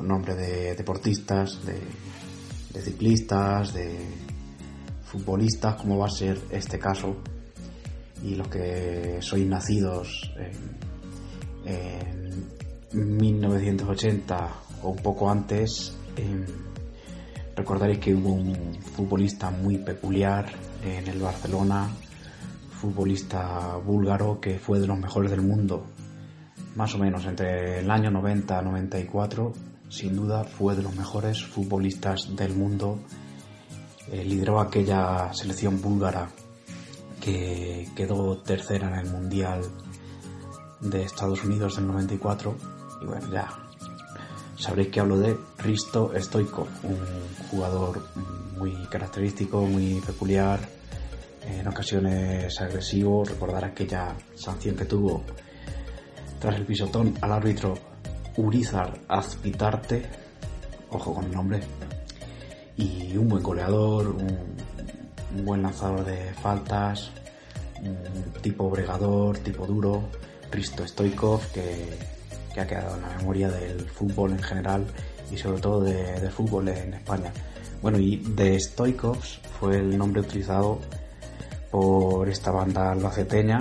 nombre 0.00 0.34
de 0.34 0.74
deportistas, 0.74 1.62
de, 1.66 1.78
de, 2.72 2.80
ciclistas, 2.80 3.74
de 3.74 3.94
futbolistas, 5.02 5.74
como 5.74 5.98
va 5.98 6.06
a 6.06 6.10
ser 6.10 6.40
este 6.50 6.78
caso. 6.78 7.16
Y 8.22 8.34
los 8.34 8.48
que 8.48 9.18
sois 9.20 9.46
nacidos 9.46 10.32
en, 11.66 11.74
en 12.94 13.16
1980 13.18 14.48
o 14.82 14.88
un 14.88 15.02
poco 15.02 15.30
antes, 15.30 15.98
eh, 16.16 17.98
que 18.00 18.14
hubo 18.14 18.32
un 18.32 18.74
futbolista 18.82 19.50
muy 19.50 19.78
peculiar 19.78 20.46
en 20.82 21.06
el 21.06 21.20
Barcelona, 21.20 21.88
futbolista 22.80 23.76
búlgaro 23.76 24.40
que 24.40 24.58
fue 24.58 24.80
de 24.80 24.86
los 24.86 24.98
mejores 24.98 25.30
del 25.30 25.42
mundo 25.42 25.86
más 26.74 26.94
o 26.94 26.98
menos 26.98 27.24
entre 27.26 27.80
el 27.80 27.90
año 27.90 28.10
90 28.10 28.60
y 28.60 28.64
94, 28.64 29.52
sin 29.88 30.16
duda 30.16 30.44
fue 30.44 30.74
de 30.74 30.82
los 30.82 30.94
mejores 30.94 31.44
futbolistas 31.44 32.34
del 32.34 32.54
mundo. 32.54 32.98
Eh, 34.10 34.24
lideró 34.24 34.60
aquella 34.60 35.32
selección 35.32 35.80
búlgara 35.80 36.28
que 37.20 37.88
quedó 37.96 38.38
tercera 38.38 38.88
en 38.88 39.06
el 39.06 39.10
Mundial 39.10 39.62
de 40.80 41.04
Estados 41.04 41.44
Unidos 41.44 41.76
del 41.76 41.86
94. 41.86 42.54
Y 43.02 43.06
bueno, 43.06 43.32
ya 43.32 43.48
sabréis 44.56 44.88
que 44.88 45.00
hablo 45.00 45.18
de 45.18 45.36
Risto 45.58 46.12
Stoikov, 46.16 46.68
un 46.82 46.98
jugador 47.50 48.06
muy 48.56 48.72
característico, 48.88 49.62
muy 49.62 50.00
peculiar, 50.00 50.60
en 51.46 51.66
ocasiones 51.68 52.60
agresivo. 52.60 53.24
Recordar 53.24 53.64
aquella 53.64 54.14
sanción 54.34 54.76
que 54.76 54.84
tuvo 54.84 55.22
tras 56.40 56.56
el 56.56 56.66
pisotón 56.66 57.14
al 57.20 57.32
árbitro 57.32 57.74
Urizar 58.36 58.98
Azpitarte, 59.08 60.02
ojo 60.90 61.14
con 61.14 61.24
el 61.24 61.32
nombre, 61.32 61.60
y 62.76 63.16
un 63.16 63.28
buen 63.28 63.42
goleador, 63.42 64.08
un, 64.08 64.56
un 65.36 65.44
buen 65.44 65.62
lanzador 65.62 66.04
de 66.04 66.32
faltas, 66.34 67.10
un 67.82 68.32
tipo 68.42 68.68
bregador, 68.70 69.38
tipo 69.38 69.66
duro, 69.66 70.08
Risto 70.50 70.86
Stoikov, 70.86 71.40
que, 71.52 71.98
que, 72.54 72.60
ha 72.60 72.66
quedado 72.66 72.96
en 72.96 73.02
la 73.02 73.16
memoria 73.18 73.50
del 73.50 73.80
fútbol 73.80 74.32
en 74.32 74.42
general 74.42 74.84
y 75.30 75.36
sobre 75.36 75.60
todo 75.60 75.80
de, 75.80 76.20
del 76.20 76.30
fútbol 76.30 76.68
en 76.68 76.94
España. 76.94 77.32
Bueno, 77.82 77.98
y 77.98 78.16
de 78.16 78.58
Stoikovs 78.58 79.40
fue 79.58 79.78
el 79.78 79.98
nombre 79.98 80.22
utilizado 80.22 80.78
por 81.70 82.28
esta 82.28 82.50
banda 82.50 82.92
albaceteña 82.92 83.60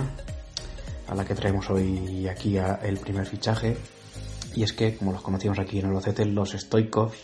a 1.07 1.15
la 1.15 1.25
que 1.25 1.35
traemos 1.35 1.69
hoy 1.69 2.27
aquí 2.27 2.57
el 2.57 2.97
primer 2.97 3.25
fichaje. 3.25 3.75
Y 4.55 4.63
es 4.63 4.73
que, 4.73 4.95
como 4.95 5.11
los 5.11 5.21
conocíamos 5.21 5.59
aquí 5.59 5.79
en 5.79 5.87
Albacete, 5.87 6.25
los 6.25 6.51
Stoikovs 6.51 7.17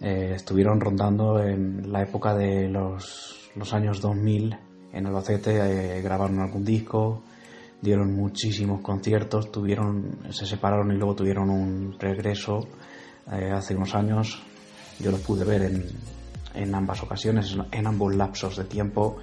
eh, 0.00 0.32
estuvieron 0.34 0.80
rondando 0.80 1.42
en 1.42 1.92
la 1.92 2.02
época 2.02 2.34
de 2.34 2.68
los, 2.68 3.50
los 3.54 3.72
años 3.74 4.00
2000 4.00 4.56
en 4.92 5.06
Albacete, 5.06 5.98
eh, 5.98 6.02
grabaron 6.02 6.40
algún 6.40 6.64
disco, 6.64 7.22
dieron 7.84 8.16
muchísimos 8.16 8.80
conciertos, 8.80 9.52
tuvieron, 9.52 10.18
se 10.30 10.46
separaron 10.46 10.90
y 10.90 10.96
luego 10.96 11.14
tuvieron 11.14 11.50
un 11.50 11.96
regreso 11.98 12.66
eh, 13.30 13.50
hace 13.52 13.76
unos 13.76 13.94
años. 13.94 14.42
Yo 14.98 15.10
los 15.10 15.20
pude 15.20 15.44
ver 15.44 15.62
en, 15.62 15.86
en 16.54 16.74
ambas 16.74 17.02
ocasiones, 17.02 17.56
en 17.70 17.86
ambos 17.86 18.14
lapsos 18.14 18.56
de 18.56 18.64
tiempo 18.64 19.18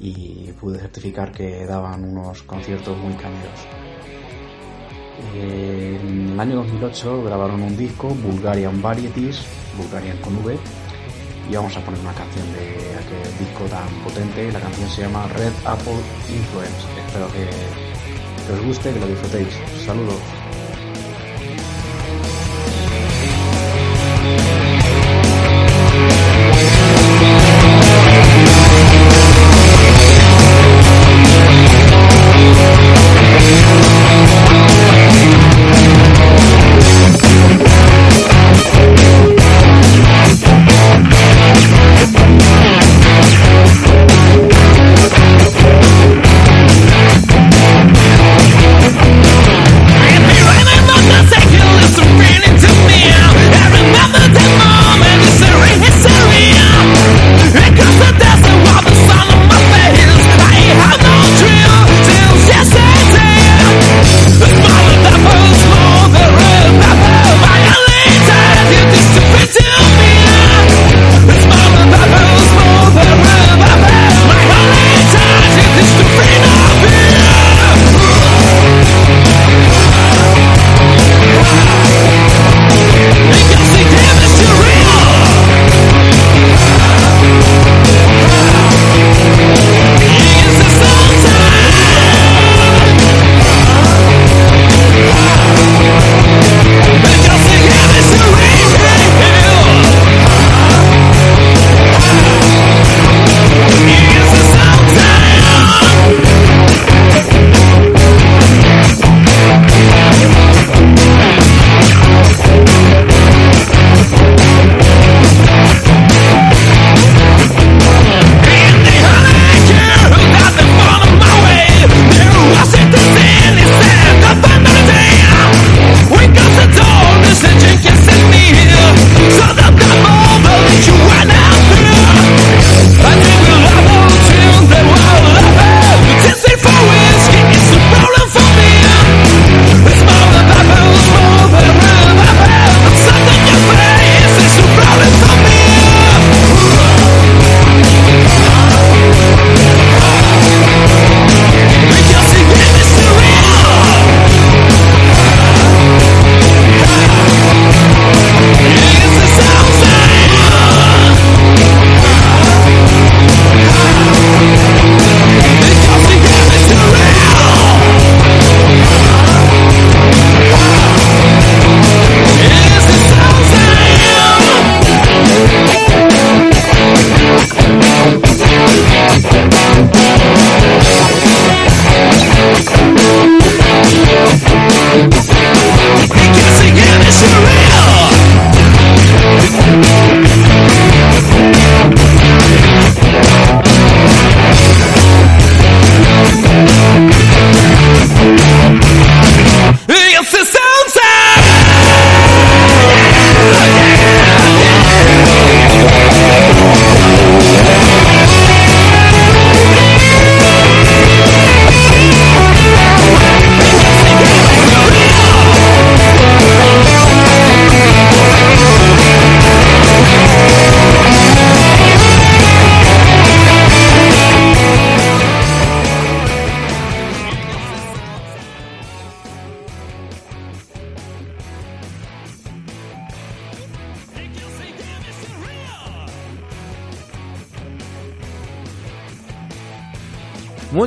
y 0.00 0.52
pude 0.52 0.78
certificar 0.78 1.32
que 1.32 1.66
daban 1.66 2.02
unos 2.02 2.42
conciertos 2.44 2.96
muy 2.96 3.12
cálidos. 3.14 3.66
En 5.34 6.30
el 6.30 6.40
año 6.40 6.56
2008 6.56 7.24
grabaron 7.24 7.62
un 7.62 7.76
disco, 7.76 8.08
Bulgarian 8.08 8.80
Varieties, 8.80 9.44
Bulgarian 9.76 10.16
con 10.18 10.36
V, 10.38 10.56
y 11.50 11.54
vamos 11.54 11.76
a 11.76 11.80
poner 11.84 12.00
una 12.00 12.14
canción 12.14 12.46
de 12.52 12.96
aquel 12.96 13.38
disco 13.38 13.64
tan 13.64 13.88
potente. 14.04 14.50
La 14.50 14.60
canción 14.60 14.88
se 14.88 15.02
llama 15.02 15.26
Red 15.26 15.52
Apple 15.66 16.00
Influence. 16.30 16.86
Espero 17.04 17.26
que, 17.32 17.87
que 18.48 18.54
os 18.54 18.62
guste, 18.62 18.92
que 18.92 18.98
lo 18.98 19.06
disfrutéis. 19.06 19.52
Saludos. 19.84 20.37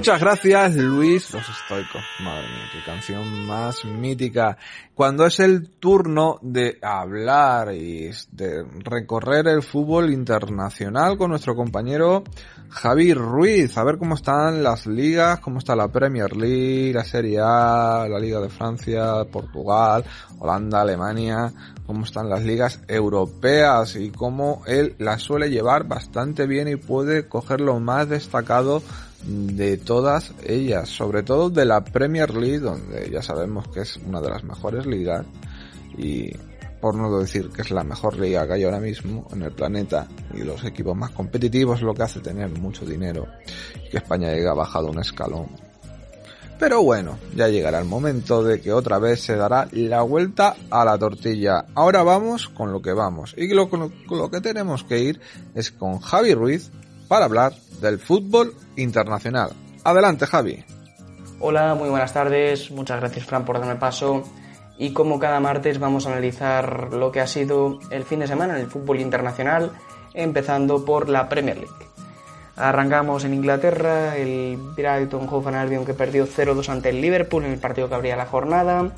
Muchas 0.02 0.20
gracias, 0.20 0.76
Luis 0.78 1.32
Los 1.32 1.48
Estoicos. 1.48 2.02
Madre 2.24 2.48
mía, 2.48 2.70
qué 2.74 2.84
canción 2.84 3.46
más 3.46 3.86
mítica. 3.86 4.58
Cuando 4.96 5.28
es 5.28 5.40
el 5.40 5.70
turno 5.70 6.40
de 6.42 6.80
hablar 6.82 7.72
y 7.76 8.10
de 8.32 8.66
recorrer 8.80 9.48
el 9.48 9.62
fútbol 9.62 10.12
internacional 10.12 11.20
con 11.20 11.30
nuestro 11.30 11.56
compañero 11.56 12.24
Javi 12.70 13.14
Ruiz, 13.14 13.78
a 13.78 13.84
ver 13.84 14.00
cómo 14.00 14.16
están 14.16 14.64
las 14.64 14.88
ligas, 14.88 15.40
cómo 15.40 15.60
está 15.60 15.76
la 15.76 15.90
Premier 15.90 16.36
League, 16.36 16.94
la 16.96 17.04
Serie 17.04 17.40
A, 17.40 18.08
la 18.10 18.18
Liga 18.18 18.40
de 18.40 18.50
Francia, 18.50 19.24
Portugal, 19.32 20.04
Holanda, 20.40 20.82
Alemania, 20.82 21.54
cómo 21.86 22.06
están 22.06 22.28
las 22.28 22.42
ligas 22.42 22.82
europeas 22.88 23.96
y 23.96 24.10
cómo 24.10 24.64
él 24.66 24.96
las 24.98 25.22
suele 25.22 25.52
llevar 25.52 25.88
bastante 25.88 26.48
bien 26.48 26.68
y 26.70 26.76
puede 26.76 27.28
coger 27.28 27.62
lo 27.62 27.80
más 27.80 28.10
destacado 28.10 28.82
de 29.26 29.78
todas 29.78 30.34
ellas, 30.44 30.90
sobre 30.90 31.24
todo 31.24 31.50
de 31.50 31.66
la 31.66 31.84
Premier 31.84 32.34
League, 32.34 32.60
donde 32.60 33.10
ya 33.10 33.22
sabemos 33.22 33.68
que 33.68 33.82
es 33.82 33.98
una 33.98 34.22
de 34.22 34.30
las 34.30 34.44
mejores 34.44 34.86
ligas 34.86 35.26
y 35.98 36.32
por 36.80 36.96
no 36.96 37.16
decir 37.20 37.50
que 37.50 37.62
es 37.62 37.70
la 37.70 37.84
mejor 37.84 38.18
liga 38.18 38.48
que 38.48 38.54
hay 38.54 38.64
ahora 38.64 38.80
mismo 38.80 39.28
en 39.32 39.44
el 39.44 39.52
planeta 39.52 40.08
y 40.34 40.40
los 40.40 40.64
equipos 40.66 40.98
más 40.98 41.12
competitivos, 41.12 41.82
lo 41.82 41.94
que 41.94 42.04
hace 42.04 42.20
tener 42.20 42.50
mucho 42.50 42.86
dinero 42.86 43.28
y 43.86 43.90
que 43.90 43.98
España 43.98 44.30
haya 44.30 44.54
bajado 44.54 44.88
un 44.88 45.00
escalón. 45.00 45.48
Pero 46.58 46.84
bueno, 46.84 47.18
ya 47.36 47.48
llegará 47.48 47.80
el 47.80 47.86
momento 47.86 48.44
de 48.44 48.62
que 48.62 48.72
otra 48.72 49.00
vez 49.00 49.22
se 49.22 49.36
dará 49.36 49.68
la 49.72 50.04
vuelta 50.04 50.56
a 50.70 50.86
la 50.86 50.96
tortilla. 50.98 51.66
Ahora 51.74 52.04
vamos 52.04 52.50
con 52.50 52.72
lo 52.72 52.84
que 52.84 52.94
vamos. 52.94 53.34
Y 53.36 53.48
lo, 53.48 53.68
lo 54.08 54.30
que 54.30 54.42
tenemos 54.42 54.84
que 54.84 55.00
ir 55.00 55.20
es 55.56 55.72
con 55.72 56.00
Javi 56.00 56.36
Ruiz 56.36 56.70
para 57.08 57.26
hablar 57.26 57.54
del 57.82 58.00
fútbol 58.00 58.54
internacional. 58.78 59.52
Adelante, 59.84 60.28
Javi. 60.28 60.64
Hola, 61.40 61.74
muy 61.76 61.90
buenas 61.90 62.14
tardes. 62.14 62.70
Muchas 62.72 63.00
gracias, 63.00 63.26
Fran, 63.26 63.44
por 63.44 63.60
darme 63.60 63.76
paso. 63.76 64.24
Y 64.78 64.94
como 64.94 65.20
cada 65.20 65.40
martes 65.40 65.80
vamos 65.80 66.06
a 66.06 66.12
analizar 66.12 66.94
lo 66.94 67.12
que 67.12 67.20
ha 67.20 67.28
sido 67.28 67.80
el 67.90 68.04
fin 68.04 68.20
de 68.20 68.28
semana 68.28 68.56
en 68.56 68.62
el 68.62 68.68
fútbol 68.68 69.00
internacional, 69.00 69.72
empezando 70.14 70.86
por 70.86 71.10
la 71.10 71.30
Premier 71.30 71.58
League. 71.58 71.92
Arrancamos 72.56 73.24
en 73.26 73.34
Inglaterra, 73.34 74.18
el 74.18 74.58
Brighton 74.76 75.28
Hove 75.30 75.56
Albion 75.56 75.86
que 75.86 75.94
perdió 75.94 76.28
0-2 76.28 76.70
ante 76.70 76.90
el 76.90 77.02
Liverpool 77.02 77.46
en 77.46 77.54
el 77.54 77.60
partido 77.60 77.90
que 77.90 77.96
abría 77.96 78.16
la 78.16 78.26
jornada. 78.28 78.92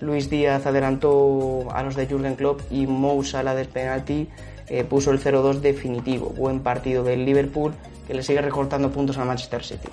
Luis 0.00 0.28
Díaz 0.28 0.66
adelantó 0.66 1.68
a 1.72 1.82
los 1.82 1.94
de 1.94 2.06
Jurgen 2.06 2.34
Klopp 2.34 2.60
y 2.70 2.86
Mo 2.86 3.22
Salah 3.22 3.54
de 3.54 3.64
penalti 3.66 4.28
eh, 4.68 4.84
puso 4.84 5.10
el 5.10 5.20
0-2 5.20 5.60
definitivo. 5.60 6.30
Buen 6.30 6.60
partido 6.60 7.04
del 7.04 7.24
Liverpool 7.24 7.74
que 8.06 8.14
le 8.14 8.22
sigue 8.22 8.40
recortando 8.40 8.90
puntos 8.90 9.18
al 9.18 9.26
Manchester 9.26 9.64
City. 9.64 9.88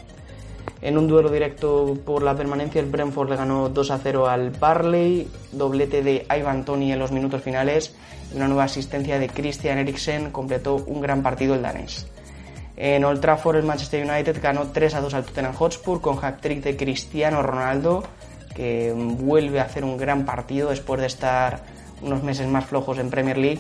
En 0.82 0.98
un 0.98 1.08
duelo 1.08 1.30
directo 1.30 1.98
por 2.06 2.24
la 2.24 2.36
permanencia, 2.36 2.82
el 2.82 2.90
Brentford 2.90 3.30
le 3.30 3.36
ganó 3.36 3.70
2 3.70 3.94
0 4.02 4.28
al 4.28 4.50
Barley, 4.50 5.28
doblete 5.52 6.02
de 6.02 6.26
Ivan 6.36 6.66
Tony 6.66 6.92
en 6.92 7.00
los 7.00 7.12
minutos 7.12 7.42
finales 7.42 7.96
y 8.34 8.38
una 8.38 8.48
nueva 8.48 8.64
asistencia 8.64 9.20
de 9.20 9.30
Christian 9.30 9.78
Eriksen 9.78 10.32
completó 10.32 10.76
un 10.76 11.02
gran 11.02 11.22
partido 11.22 11.54
el 11.54 11.62
danés. 11.62 12.08
En 12.78 13.06
Old 13.06 13.22
Trafford, 13.22 13.58
el 13.58 13.64
Manchester 13.64 14.10
United 14.10 14.42
ganó 14.42 14.72
3 14.72 15.02
2 15.02 15.14
al 15.14 15.24
Tottenham 15.26 15.54
Hotspur 15.54 16.02
con 16.02 16.24
hat-trick 16.24 16.64
de 16.64 16.76
Cristiano 16.76 17.44
Ronaldo, 17.44 18.04
que 18.56 18.92
vuelve 18.96 19.60
a 19.60 19.64
hacer 19.64 19.84
un 19.84 19.98
gran 19.98 20.26
partido 20.26 20.70
después 20.70 21.00
de 21.00 21.08
estar 21.08 21.64
unos 22.02 22.24
meses 22.24 22.48
más 22.48 22.66
flojos 22.66 22.98
en 22.98 23.12
Premier 23.12 23.38
League 23.38 23.60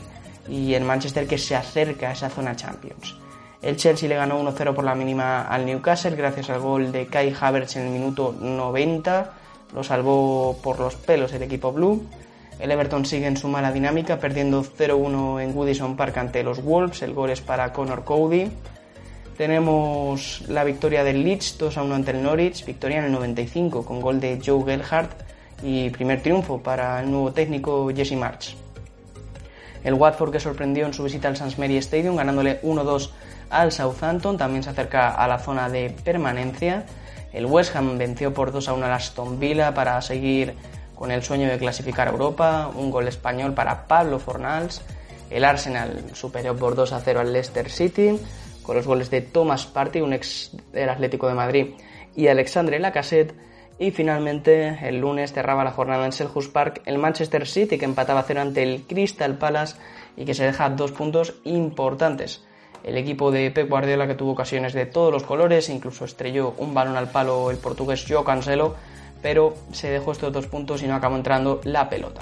y 0.52 0.76
en 0.76 0.86
Manchester 0.86 1.26
que 1.26 1.38
se 1.38 1.56
acerca 1.56 2.10
a 2.10 2.12
esa 2.12 2.30
zona 2.30 2.56
Champions. 2.56 3.16
El 3.62 3.78
Chelsea 3.78 4.10
le 4.10 4.16
ganó 4.16 4.44
1-0 4.44 4.74
por 4.74 4.84
la 4.84 4.96
mínima 4.96 5.44
al 5.44 5.66
Newcastle 5.66 6.16
gracias 6.16 6.50
al 6.50 6.60
gol 6.60 6.92
de 6.92 7.08
Kai 7.08 7.34
Havertz 7.40 7.78
en 7.78 7.84
el 7.84 7.92
minuto 7.92 8.36
90. 8.38 9.32
Lo 9.74 9.84
salvó 9.84 10.60
por 10.62 10.80
los 10.80 10.96
pelos 10.96 11.32
el 11.34 11.44
equipo 11.44 11.72
blue. 11.72 12.06
El 12.60 12.70
Everton 12.70 13.06
sigue 13.06 13.28
en 13.28 13.38
su 13.38 13.48
mala 13.48 13.72
dinámica, 13.72 14.20
perdiendo 14.20 14.64
0-1 14.64 15.42
en 15.42 15.54
Goodison 15.54 15.96
Park 15.96 16.18
ante 16.18 16.44
los 16.44 16.62
Wolves. 16.62 17.02
El 17.02 17.14
gol 17.14 17.30
es 17.30 17.40
para 17.40 17.72
Connor 17.72 18.04
Cody. 18.04 18.52
Tenemos 19.38 20.44
la 20.50 20.64
victoria 20.64 21.04
del 21.04 21.24
Leeds 21.24 21.58
2-1 21.60 21.94
ante 21.94 22.12
el 22.12 22.22
Norwich, 22.22 22.66
victoria 22.66 23.00
en 23.00 23.06
el 23.06 23.12
95 23.14 23.86
con 23.86 24.02
gol 24.02 24.20
de 24.20 24.40
Joe 24.46 24.64
Gelhardt 24.66 25.12
y 25.64 25.90
primer 25.92 26.22
triunfo 26.22 26.60
para 26.62 27.02
el 27.02 27.10
nuevo 27.10 27.32
técnico 27.32 27.90
Jesse 27.96 28.18
March. 28.18 28.61
El 29.84 29.96
Watford 29.96 30.32
que 30.32 30.40
sorprendió 30.40 30.86
en 30.86 30.94
su 30.94 31.04
visita 31.04 31.28
al 31.28 31.38
Mary 31.58 31.78
Stadium 31.78 32.16
ganándole 32.16 32.62
1-2 32.62 33.10
al 33.50 33.72
Southampton, 33.72 34.38
también 34.38 34.64
se 34.64 34.70
acerca 34.70 35.10
a 35.10 35.28
la 35.28 35.40
zona 35.40 35.70
de 35.70 35.96
permanencia. 36.04 36.86
El 37.34 37.46
West 37.46 37.76
Ham 37.76 37.98
venció 37.98 38.34
por 38.34 38.52
2 38.52 38.68
a 38.68 38.74
1 38.74 38.86
al 38.86 38.94
Aston 38.94 39.40
Villa 39.40 39.74
para 39.74 40.02
seguir 40.02 40.56
con 40.96 41.12
el 41.12 41.24
sueño 41.24 41.48
de 41.50 41.58
clasificar 41.58 42.08
a 42.08 42.12
Europa. 42.12 42.72
Un 42.76 42.92
gol 42.92 43.08
español 43.08 43.54
para 43.54 43.88
Pablo 43.88 44.20
Fornals. 44.20 44.82
El 45.30 45.46
Arsenal 45.46 46.04
superó 46.14 46.56
por 46.56 46.76
2 46.76 46.94
a 46.94 47.00
0 47.00 47.22
al 47.22 47.34
Leicester 47.34 47.70
City 47.70 48.20
con 48.64 48.76
los 48.76 48.86
goles 48.86 49.10
de 49.10 49.22
Thomas 49.22 49.66
Partey, 49.66 50.02
un 50.02 50.14
ex 50.14 50.52
del 50.72 50.90
Atlético 50.90 51.28
de 51.28 51.34
Madrid, 51.34 51.68
y 52.16 52.28
Alexandre 52.28 52.80
Lacassette. 52.80 53.34
Y 53.82 53.90
finalmente, 53.90 54.78
el 54.88 55.00
lunes 55.00 55.34
cerraba 55.34 55.64
la 55.64 55.72
jornada 55.72 56.06
en 56.06 56.12
Selhurst 56.12 56.54
Park 56.54 56.84
el 56.86 57.00
Manchester 57.00 57.48
City, 57.48 57.80
que 57.80 57.86
empataba 57.86 58.24
0 58.26 58.40
ante 58.40 58.62
el 58.62 58.84
Crystal 58.84 59.38
Palace 59.40 59.76
y 60.16 60.24
que 60.24 60.36
se 60.36 60.46
deja 60.46 60.70
dos 60.70 60.92
puntos 60.92 61.34
importantes 61.44 62.46
el 62.84 62.98
equipo 62.98 63.32
de 63.32 63.52
Pep 63.52 63.70
Guardiola 63.70 64.08
que 64.08 64.16
tuvo 64.16 64.32
ocasiones 64.32 64.74
de 64.74 64.86
todos 64.86 65.12
los 65.12 65.24
colores, 65.24 65.70
incluso 65.70 66.06
estrelló 66.06 66.54
un 66.58 66.74
balón 66.74 66.96
al 66.96 67.10
palo 67.10 67.52
el 67.52 67.58
portugués 67.58 68.06
Joe 68.08 68.24
Cancelo, 68.24 68.76
pero 69.22 69.56
se 69.72 69.90
dejó 69.90 70.12
estos 70.12 70.34
dos 70.34 70.48
puntos 70.48 70.82
y 70.82 70.88
no 70.88 70.96
acabó 70.96 71.16
entrando 71.16 71.62
la 71.64 71.90
pelota. 71.90 72.22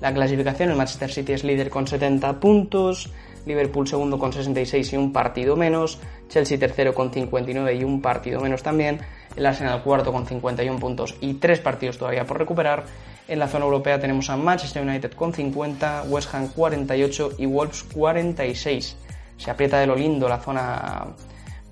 La 0.00 0.14
clasificación, 0.14 0.70
el 0.70 0.76
Manchester 0.76 1.10
City 1.10 1.32
es 1.32 1.44
líder 1.44 1.70
con 1.70 1.86
70 1.86 2.40
puntos, 2.40 3.10
Liverpool 3.46 3.88
segundo 3.88 4.18
con 4.18 4.32
66 4.32 4.92
y 4.92 4.96
un 4.96 5.12
partido 5.12 5.56
menos, 5.56 5.98
Chelsea 6.28 6.58
tercero 6.58 6.94
con 6.94 7.12
59 7.12 7.74
y 7.74 7.84
un 7.84 8.00
partido 8.00 8.40
menos 8.40 8.62
también, 8.62 9.00
el 9.38 9.46
Arsenal 9.46 9.82
cuarto 9.82 10.12
con 10.12 10.26
51 10.26 10.78
puntos 10.78 11.14
y 11.22 11.34
tres 11.34 11.60
partidos 11.60 11.96
todavía 11.96 12.26
por 12.26 12.38
recuperar. 12.38 12.84
En 13.26 13.38
la 13.38 13.48
zona 13.48 13.64
europea 13.64 13.98
tenemos 13.98 14.28
a 14.28 14.36
Manchester 14.36 14.82
United 14.82 15.12
con 15.12 15.32
50, 15.32 16.04
West 16.08 16.34
Ham 16.34 16.48
48 16.48 17.32
y 17.38 17.46
Wolves 17.46 17.84
46 17.94 18.96
se 19.38 19.50
aprieta 19.50 19.78
de 19.78 19.86
lo 19.86 19.94
lindo 19.94 20.28
la 20.28 20.38
zona 20.38 21.06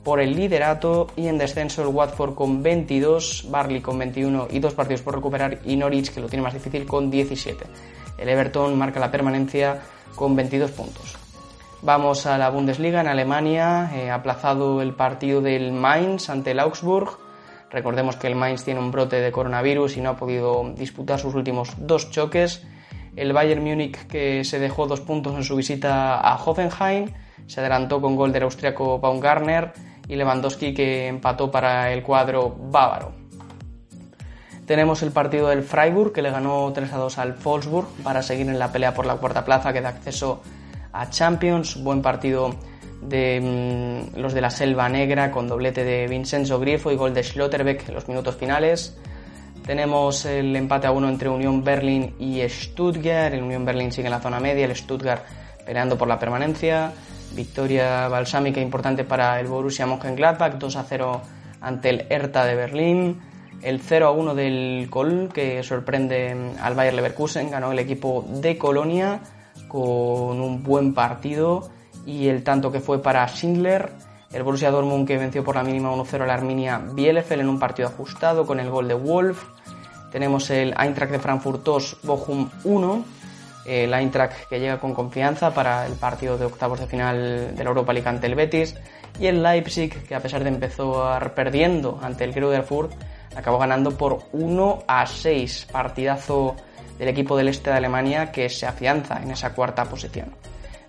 por 0.05 0.21
el 0.21 0.37
liderato 0.37 1.09
y 1.17 1.27
en 1.27 1.37
descenso 1.37 1.83
el 1.83 1.89
Watford 1.89 2.35
con 2.35 2.63
22, 2.63 3.47
Barley 3.51 3.81
con 3.81 3.99
21 3.99 4.49
y 4.51 4.61
dos 4.61 4.73
partidos 4.73 5.03
por 5.03 5.17
recuperar 5.17 5.59
y 5.65 5.75
Norwich 5.75 6.13
que 6.13 6.21
lo 6.21 6.29
tiene 6.29 6.45
más 6.45 6.55
difícil 6.55 6.87
con 6.87 7.11
17. 7.11 7.65
El 8.17 8.29
Everton 8.29 8.79
marca 8.79 9.01
la 9.01 9.11
permanencia 9.11 9.83
con 10.15 10.37
22 10.37 10.71
puntos. 10.71 11.17
Vamos 11.83 12.25
a 12.27 12.39
la 12.39 12.51
Bundesliga 12.51 13.01
en 13.01 13.09
Alemania, 13.09 13.91
eh, 13.95 14.11
aplazado 14.11 14.81
el 14.81 14.95
partido 14.95 15.41
del 15.41 15.73
Mainz 15.73 16.31
ante 16.31 16.53
el 16.53 16.61
Augsburg. 16.61 17.19
Recordemos 17.71 18.17
que 18.17 18.27
el 18.27 18.37
Mainz 18.37 18.65
tiene 18.65 18.81
un 18.81 18.91
brote 18.91 19.21
de 19.21 19.33
coronavirus 19.33 19.97
y 19.97 20.01
no 20.01 20.11
ha 20.11 20.17
podido 20.17 20.73
disputar 20.77 21.19
sus 21.19 21.35
últimos 21.35 21.71
dos 21.79 22.11
choques. 22.11 22.65
El 23.17 23.33
Bayern 23.33 23.65
Múnich 23.65 24.07
que 24.07 24.45
se 24.45 24.59
dejó 24.59 24.87
dos 24.87 25.01
puntos 25.01 25.35
en 25.35 25.45
su 25.45 25.57
visita 25.57 26.17
a 26.21 26.37
Hoffenheim 26.37 27.11
se 27.47 27.61
adelantó 27.61 28.01
con 28.01 28.17
gol 28.17 28.33
del 28.33 28.43
austriaco 28.43 28.99
Baumgartner 28.99 29.73
y 30.09 30.17
Lewandowski 30.17 30.75
que 30.75 31.09
empató 31.09 31.51
para 31.51 31.93
el 31.93 32.03
cuadro 32.03 32.55
bávaro. 32.59 33.13
Tenemos 34.67 35.03
el 35.03 35.13
partido 35.13 35.49
del 35.49 35.63
Freiburg 35.63 36.13
que 36.13 36.23
le 36.23 36.31
ganó 36.31 36.73
3 36.73 36.93
a 36.93 36.97
2 36.97 37.19
al 37.19 37.33
Wolfsburg 37.35 37.87
para 38.03 38.23
seguir 38.23 38.49
en 38.49 38.59
la 38.59 38.73
pelea 38.73 38.95
por 38.95 39.07
la 39.07 39.17
cuarta 39.17 39.45
plaza 39.45 39.73
que 39.73 39.81
da 39.81 39.91
acceso 39.91 40.43
a 40.93 41.09
Champions. 41.09 41.83
Buen 41.83 42.03
partido 42.03 42.51
de 43.03 44.11
mm, 44.15 44.19
los 44.19 44.35
de 44.35 44.41
la 44.41 44.51
Selva 44.51 44.89
Negra 44.89 45.31
con 45.31 45.49
doblete 45.49 45.85
de 45.85 46.07
Vincenzo 46.07 46.59
Grifo 46.59 46.91
y 46.91 46.97
gol 46.97 47.15
de 47.15 47.23
Schlotterbeck 47.23 47.89
en 47.89 47.95
los 47.95 48.09
minutos 48.09 48.37
finales. 48.37 48.97
Tenemos 49.65 50.25
el 50.25 50.55
empate 50.55 50.87
a 50.87 50.93
uno 50.93 51.09
entre 51.09 51.29
Unión 51.29 51.65
Berlin 51.65 52.15
y 52.19 52.41
Stuttgart. 52.49 53.35
El 53.35 53.43
Unión 53.43 53.65
Berlin 53.65 53.91
sigue 53.91 54.07
en 54.07 54.13
la 54.13 54.21
zona 54.21 54.39
media, 54.39 54.65
el 54.65 54.77
Stuttgart 54.77 55.25
peleando 55.65 55.99
por 55.99 56.07
la 56.07 56.19
permanencia. 56.19 56.93
Victoria 57.35 58.07
balsámica 58.09 58.61
importante 58.61 59.05
para 59.05 59.41
el 59.41 59.49
Borussia 59.49 59.87
Mönchengladbach, 59.87 60.55
2 60.55 60.77
a 60.77 60.85
0 60.85 61.23
ante 61.61 61.91
el 61.91 62.07
Hertha 62.09 62.45
de 62.45 62.55
Berlín. 62.55 63.21
El 63.63 63.81
0 63.81 64.07
a 64.07 64.11
1 64.13 64.35
del 64.35 64.87
Col, 64.91 65.31
que 65.35 65.63
sorprende 65.63 66.55
al 66.61 66.75
Bayer 66.75 66.95
Leverkusen, 66.95 67.51
ganó 67.51 67.73
el 67.73 67.79
equipo 67.79 68.25
de 68.29 68.57
Colonia 68.57 69.21
con 69.67 70.41
un 70.41 70.63
buen 70.63 70.95
partido. 70.95 71.71
Y 72.07 72.29
el 72.29 72.43
tanto 72.45 72.73
que 72.73 72.81
fue 72.81 73.03
para 73.03 73.27
Schindler, 73.27 73.91
el 74.33 74.43
Borussia 74.43 74.71
Dortmund 74.71 75.07
que 75.07 75.19
venció 75.19 75.45
por 75.45 75.57
la 75.57 75.63
mínima 75.63 75.93
1-0 75.93 76.23
a 76.23 76.27
la 76.27 76.35
Arminia 76.35 76.79
Bielefeld 76.79 77.43
en 77.43 77.49
un 77.49 77.59
partido 77.59 77.89
ajustado 77.89 78.47
con 78.47 78.61
el 78.61 78.71
gol 78.71 78.89
de 78.89 78.95
Wolf. 78.95 79.45
Tenemos 80.11 80.49
el 80.51 80.75
Eintracht 80.79 81.13
de 81.13 81.19
Frankfurt 81.19 81.63
2, 81.65 81.99
Bochum 82.05 82.49
1 82.65 83.05
El 83.67 83.93
Eintracht 83.93 84.49
que 84.49 84.61
llega 84.61 84.79
con 84.79 84.95
confianza 84.95 85.53
para 85.53 85.87
el 85.87 85.95
partido 85.95 86.39
de 86.39 86.47
octavos 86.47 86.81
de 86.81 86.87
final 86.87 87.57
de 87.57 87.65
la 87.65 87.71
Europa 87.71 87.93
League 87.93 88.09
ante 88.09 88.27
el 88.27 88.35
Betis. 88.35 88.75
Y 89.19 89.27
el 89.27 89.43
Leipzig 89.43 90.07
que 90.07 90.15
a 90.15 90.21
pesar 90.21 90.43
de 90.45 90.51
empezar 90.51 91.35
perdiendo 91.35 91.99
ante 92.03 92.25
el 92.25 92.33
Greuther 92.33 92.63
Fürth 92.63 92.93
acabó 93.35 93.59
ganando 93.59 93.97
por 93.97 94.21
1 94.33 94.85
a 94.87 95.07
6. 95.07 95.69
Partidazo 95.73 96.57
del 96.99 97.09
equipo 97.09 97.37
del 97.37 97.49
este 97.49 97.71
de 97.71 97.77
Alemania 97.77 98.31
que 98.31 98.49
se 98.49 98.67
afianza 98.67 99.21
en 99.23 99.31
esa 99.31 99.55
cuarta 99.55 99.85
posición. 99.85 100.35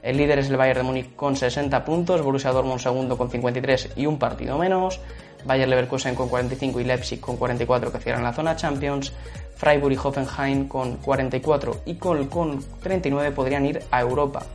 El 0.07 0.15
líder 0.15 0.39
es 0.39 0.49
el 0.49 0.55
Bayern 0.55 0.79
de 0.79 0.83
Múnich 0.83 1.15
con 1.17 1.35
60 1.35 1.83
puntos, 1.83 2.21
Borussia 2.21 2.53
Dortmund 2.53 2.79
segundo 2.79 3.17
con 3.17 3.29
53 3.29 3.89
y 3.97 4.05
un 4.05 4.17
partido 4.17 4.57
menos, 4.57 5.01
Bayern 5.43 5.69
Leverkusen 5.69 6.15
con 6.15 6.29
45 6.29 6.79
y 6.79 6.85
Leipzig 6.85 7.19
con 7.19 7.35
44 7.35 7.91
que 7.91 7.99
cierran 7.99 8.23
la 8.23 8.31
zona 8.31 8.55
Champions, 8.55 9.11
Freiburg 9.57 9.91
y 9.91 9.97
Hoffenheim 9.97 10.69
con 10.69 10.95
44 10.95 11.81
y 11.87 11.95
con, 11.95 12.25
con 12.27 12.63
39 12.81 13.31
podrían 13.31 13.65
ir 13.65 13.81
a 13.91 13.99
Europa. 13.99 14.45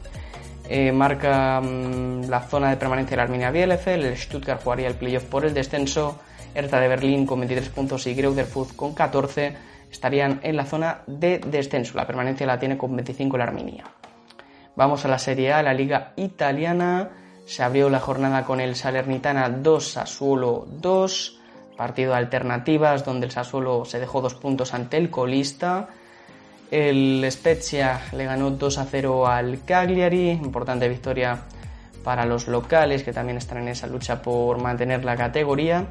Eh, 0.71 0.91
marca 0.91 1.61
mm, 1.61 2.31
la 2.31 2.41
zona 2.41 2.71
de 2.71 2.79
permanencia 2.79 3.19
la 3.19 3.25
Arminia 3.25 3.51
Bielefeld, 3.51 4.07
el 4.07 4.17
Stuttgart 4.17 4.63
jugaría 4.65 4.89
el 4.89 4.95
playoff 4.95 5.25
por 5.25 5.45
el 5.45 5.53
descenso, 5.53 6.19
Hertha 6.55 6.81
de 6.81 6.89
Berlín 6.89 7.27
con 7.27 7.41
23 7.41 7.69
puntos 7.69 8.07
y 8.07 8.15
Greuther 8.15 8.47
Fürth 8.47 8.75
con 8.75 8.95
14 8.95 9.55
estarían 9.91 10.41
en 10.43 10.57
la 10.57 10.65
zona 10.65 11.03
de 11.07 11.41
descenso. 11.41 11.99
La 11.99 12.07
permanencia 12.07 12.47
la 12.47 12.59
tiene 12.59 12.79
con 12.79 12.97
25 12.97 13.37
la 13.37 13.45
Arminia. 13.45 13.85
Vamos 14.75 15.05
a 15.05 15.09
la 15.09 15.19
Serie 15.19 15.53
A, 15.53 15.63
la 15.63 15.75
Liga 15.75 16.15
Italiana. 16.17 17.11
Se 17.45 17.63
abrió 17.63 17.91
la 17.91 18.01
jornada 18.01 18.45
con 18.45 18.59
el 18.59 18.75
Salernitana 18.75 19.51
2 19.51 19.87
Sassuolo 19.87 20.67
2. 20.81 21.41
Partido 21.77 22.13
de 22.13 22.19
alternativas 22.19 23.05
donde 23.05 23.27
el 23.27 23.33
Sassuolo 23.33 23.85
se 23.85 24.01
dejó 24.01 24.23
dos 24.23 24.35
puntos 24.35 24.73
ante 24.73 24.97
el 24.97 25.11
colista. 25.11 25.89
El 26.71 27.27
Spezia 27.31 28.01
le 28.13 28.25
ganó 28.25 28.51
2 28.51 28.79
a 28.79 28.87
0 28.87 29.27
al 29.27 29.63
Cagliari. 29.63 30.31
Importante 30.31 30.89
victoria 30.89 31.39
para 32.03 32.25
los 32.25 32.49
locales 32.49 33.03
que 33.03 33.13
también 33.13 33.37
están 33.37 33.59
en 33.59 33.69
esa 33.69 33.87
lucha 33.87 34.23
por 34.23 34.59
mantener 34.59 35.05
la 35.05 35.17
categoría. 35.17 35.89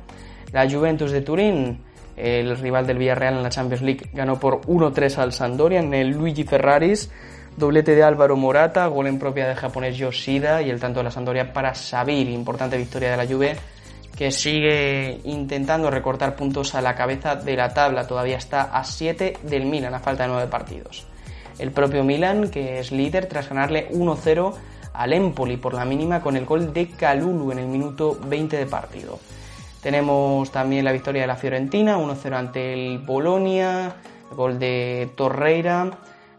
La 0.54 0.68
Juventus 0.68 1.12
de 1.12 1.22
Turín, 1.22 1.84
el 2.18 2.58
rival 2.58 2.88
del 2.88 2.98
Villarreal 2.98 3.36
en 3.36 3.44
la 3.44 3.50
Champions 3.50 3.84
League, 3.84 4.10
ganó 4.12 4.40
por 4.40 4.62
1-3 4.62 5.20
al 5.20 5.34
Sampdoria 5.34 5.82
en 5.82 5.94
el 5.94 6.10
Luigi 6.10 6.46
Ferraris. 6.46 7.12
Doblete 7.62 7.94
de 7.94 8.02
Álvaro 8.02 8.36
Morata, 8.36 8.88
gol 8.88 9.06
en 9.06 9.20
propia 9.20 9.46
del 9.48 9.56
japonés 9.56 9.96
Yoshida 9.96 10.64
y 10.64 10.72
el 10.72 10.80
tanto 10.80 11.00
de 11.00 11.04
la 11.04 11.12
Sampdoria 11.12 11.54
para 11.54 11.76
Sabir. 11.76 12.28
Importante 12.28 12.76
victoria 12.76 13.12
de 13.12 13.18
la 13.18 13.28
Juve 13.28 13.56
que 14.18 14.32
sigue 14.32 15.20
intentando 15.26 15.92
recortar 15.92 16.36
puntos 16.36 16.74
a 16.74 16.82
la 16.82 16.96
cabeza 16.96 17.36
de 17.36 17.56
la 17.56 17.72
tabla. 17.72 18.08
Todavía 18.08 18.38
está 18.38 18.64
a 18.64 18.84
7 18.84 19.38
del 19.44 19.68
Milan 19.68 19.94
a 19.94 20.00
falta 20.00 20.24
de 20.24 20.30
9 20.30 20.48
partidos. 20.48 21.06
El 21.60 21.70
propio 21.70 22.04
Milan, 22.04 22.50
que 22.50 22.80
es 22.80 22.92
líder 22.92 23.28
tras 23.28 23.48
ganarle 23.48 23.92
1-0 23.92 24.54
al 24.94 25.14
Empoli 25.14 25.58
por 25.58 25.76
la 25.76 25.86
mínima 25.86 26.20
con 26.20 26.36
el 26.38 26.48
gol 26.48 26.74
de 26.74 26.90
Calulu 26.90 27.52
en 27.52 27.60
el 27.60 27.68
minuto 27.68 28.18
20 28.26 28.58
de 28.58 28.66
partido. 28.66 29.20
Tenemos 29.84 30.52
también 30.52 30.84
la 30.84 30.94
victoria 30.94 31.22
de 31.22 31.28
la 31.28 31.36
Fiorentina, 31.36 32.00
1-0 32.00 32.34
ante 32.34 32.74
el 32.74 32.98
Bolonia, 32.98 33.98
gol 34.36 34.58
de 34.58 35.12
Torreira. 35.16 35.92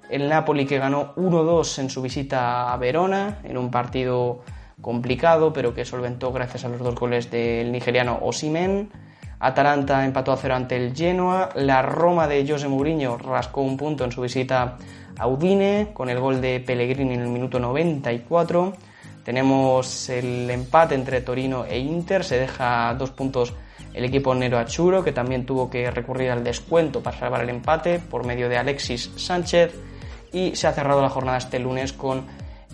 El 0.09 0.29
Napoli 0.29 0.67
que 0.67 0.79
ganó 0.79 1.15
1-2 1.17 1.79
en 1.79 1.91
su 1.91 2.03
visita 2.03 2.73
a 2.73 2.77
Verona, 2.77 3.39
en 3.45 3.57
un 3.57 3.71
partido 3.71 4.43
complicado, 4.81 5.53
pero 5.53 5.75
que 5.75 5.85
solventó 5.85 6.33
gracias 6.33 6.65
a 6.65 6.69
los 6.69 6.81
dos 6.81 6.95
goles 6.95 7.31
del 7.31 7.73
nigeriano 7.73 8.19
Osimen. 8.23 8.91
Atalanta 9.39 10.05
empató 10.05 10.33
a 10.33 10.37
0 10.37 10.55
ante 10.55 10.77
el 10.77 10.95
Genoa. 10.95 11.49
La 11.55 11.83
Roma 11.83 12.29
de 12.29 12.47
José 12.47 12.69
Mourinho 12.69 13.17
rascó 13.17 13.63
un 13.63 13.77
punto 13.77 14.05
en 14.05 14.13
su 14.13 14.21
visita 14.21 14.77
a 15.19 15.27
Udine 15.27 15.91
con 15.93 16.09
el 16.09 16.21
gol 16.21 16.41
de 16.41 16.61
Pellegrini 16.61 17.15
en 17.15 17.23
el 17.23 17.29
minuto 17.29 17.59
94. 17.59 18.73
Tenemos 19.25 20.09
el 20.09 20.51
empate 20.51 20.95
entre 20.95 21.21
Torino 21.21 21.65
e 21.65 21.79
Inter, 21.79 22.25
se 22.25 22.39
deja 22.39 22.95
dos 22.95 23.11
puntos 23.11 23.55
el 23.95 24.05
equipo 24.05 24.35
Nero 24.35 24.59
Achuro, 24.59 25.05
que 25.05 25.13
también 25.13 25.45
tuvo 25.45 25.69
que 25.69 25.91
recurrir 25.91 26.31
al 26.31 26.43
descuento 26.43 27.03
para 27.03 27.19
salvar 27.19 27.43
el 27.43 27.51
empate 27.51 27.99
por 27.99 28.25
medio 28.25 28.49
de 28.49 28.57
Alexis 28.57 29.11
Sánchez. 29.17 29.75
Y 30.33 30.57
se 30.57 30.67
ha 30.67 30.73
cerrado 30.73 31.03
la 31.03 31.11
jornada 31.11 31.39
este 31.39 31.59
lunes 31.59 31.93
con 31.93 32.25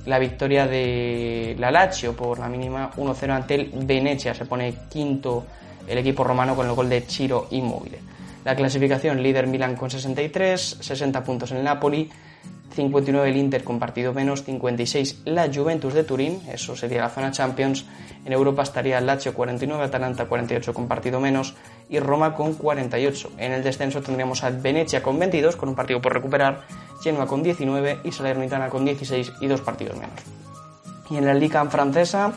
la 0.07 0.19
victoria 0.19 0.67
de 0.67 1.55
la 1.59 1.71
Lazio 1.71 2.17
por 2.17 2.39
la 2.39 2.49
mínima 2.49 2.91
1-0 2.97 3.31
ante 3.31 3.55
el 3.55 3.71
Venecia. 3.85 4.35
Se 4.35 4.47
pone 4.47 4.75
quinto 4.89 5.45
el 5.87 5.99
equipo 5.99 6.25
romano 6.25 6.55
con 6.55 6.67
el 6.67 6.75
gol 6.75 6.89
de 6.89 7.07
Chiro 7.07 7.49
Immobile. 7.51 7.99
La 8.45 8.55
clasificación 8.55 9.23
líder 9.23 9.47
Milan 9.47 9.77
con 9.77 9.91
63, 9.91 10.79
60 10.81 11.25
puntos 11.25 11.51
en 11.51 11.63
Napoli, 11.63 12.09
59 12.75 13.29
el 13.29 13.37
Inter 13.37 13.65
con 13.65 13.79
partido 13.79 14.15
menos, 14.15 14.45
56 14.45 15.23
la 15.25 15.53
Juventus 15.53 15.95
de 15.95 16.05
Turín, 16.05 16.41
eso 16.51 16.77
sería 16.77 17.03
la 17.03 17.11
zona 17.11 17.31
Champions. 17.31 17.85
En 18.25 18.33
Europa 18.33 18.63
estaría 18.63 19.01
Lazio 19.01 19.35
49, 19.35 19.85
Atalanta 19.85 20.27
48 20.27 20.73
con 20.73 20.87
partido 20.87 21.21
menos 21.21 21.55
y 21.89 22.01
Roma 22.01 22.35
con 22.35 22.55
48. 22.55 23.33
En 23.39 23.53
el 23.53 23.63
descenso 23.63 24.03
tendríamos 24.03 24.45
a 24.45 24.51
Venecia 24.51 25.03
con 25.03 25.19
22 25.19 25.57
con 25.57 25.71
un 25.71 25.75
partido 25.75 26.01
por 26.01 26.13
recuperar, 26.13 26.63
Genoa 27.03 27.27
con 27.27 27.43
19 27.43 28.01
y 28.05 28.13
Salernitana 28.13 28.69
con 28.69 28.85
16 28.85 29.33
y 29.41 29.47
dos 29.47 29.61
partidos 29.61 29.97
menos. 29.97 30.21
Y 31.11 31.17
en 31.17 31.27
la 31.27 31.35
Liga 31.35 31.65
francesa, 31.67 32.33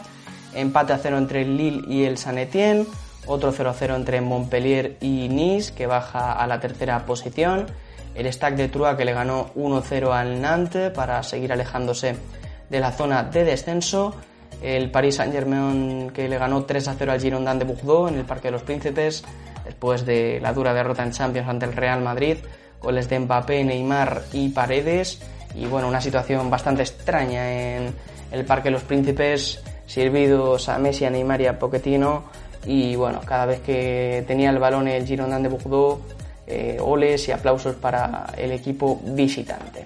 empate 0.53 0.93
a 0.93 0.97
cero 0.97 1.17
entre 1.17 1.41
el 1.41 1.57
Lille 1.57 1.83
y 1.87 2.05
el 2.05 2.17
Saint 2.17 2.39
Etienne, 2.39 2.85
otro 3.27 3.51
0 3.51 3.69
a 3.69 3.73
0 3.73 3.95
entre 3.95 4.21
Montpellier 4.21 4.97
y 5.01 5.27
Nice 5.29 5.73
que 5.73 5.85
baja 5.85 6.31
a 6.31 6.47
la 6.47 6.59
tercera 6.59 7.05
posición 7.05 7.67
el 8.15 8.31
Stack 8.31 8.55
de 8.55 8.67
Trua 8.67 8.97
que 8.97 9.05
le 9.05 9.13
ganó 9.13 9.53
1-0 9.55 10.11
al 10.11 10.41
Nantes 10.41 10.91
para 10.91 11.21
seguir 11.23 11.53
alejándose 11.53 12.15
de 12.69 12.79
la 12.79 12.91
zona 12.91 13.23
de 13.23 13.43
descenso, 13.43 14.15
el 14.61 14.91
Paris 14.91 15.15
Saint-Germain 15.15 16.11
que 16.11 16.27
le 16.27 16.37
ganó 16.37 16.65
3-0 16.65 17.09
al 17.09 17.19
Girondin 17.19 17.59
de 17.59 17.65
Bordeaux 17.65 18.11
en 18.11 18.19
el 18.19 18.25
Parque 18.25 18.47
de 18.47 18.51
los 18.51 18.63
Príncipes 18.63 19.23
después 19.65 20.05
de 20.05 20.39
la 20.41 20.53
dura 20.53 20.73
derrota 20.73 21.03
en 21.03 21.11
Champions 21.11 21.47
ante 21.47 21.65
el 21.65 21.73
Real 21.73 22.01
Madrid, 22.01 22.37
goles 22.81 23.09
de 23.09 23.19
Mbappé, 23.19 23.63
Neymar 23.63 24.23
y 24.33 24.49
Paredes 24.49 25.21
y 25.55 25.65
bueno, 25.65 25.87
una 25.87 26.01
situación 26.01 26.49
bastante 26.49 26.83
extraña 26.83 27.51
en 27.51 27.93
el 28.31 28.45
Parque 28.45 28.69
de 28.69 28.71
los 28.71 28.83
Príncipes, 28.83 29.61
servidos 29.85 30.69
a 30.69 30.77
Messi, 30.77 31.05
a 31.05 31.09
Neymar 31.09 31.41
y 31.41 31.47
a 31.47 31.59
Pochettino 31.59 32.23
y 32.65 32.95
bueno, 32.95 33.21
cada 33.25 33.45
vez 33.45 33.61
que 33.61 34.23
tenía 34.27 34.49
el 34.49 34.59
balón 34.59 34.87
el 34.87 35.05
Girondin 35.05 35.43
de 35.43 35.49
Bordeaux 35.49 36.01
eh, 36.47 36.77
oles 36.81 37.27
y 37.27 37.31
aplausos 37.31 37.75
para 37.75 38.33
el 38.37 38.51
equipo 38.51 38.99
visitante. 39.03 39.85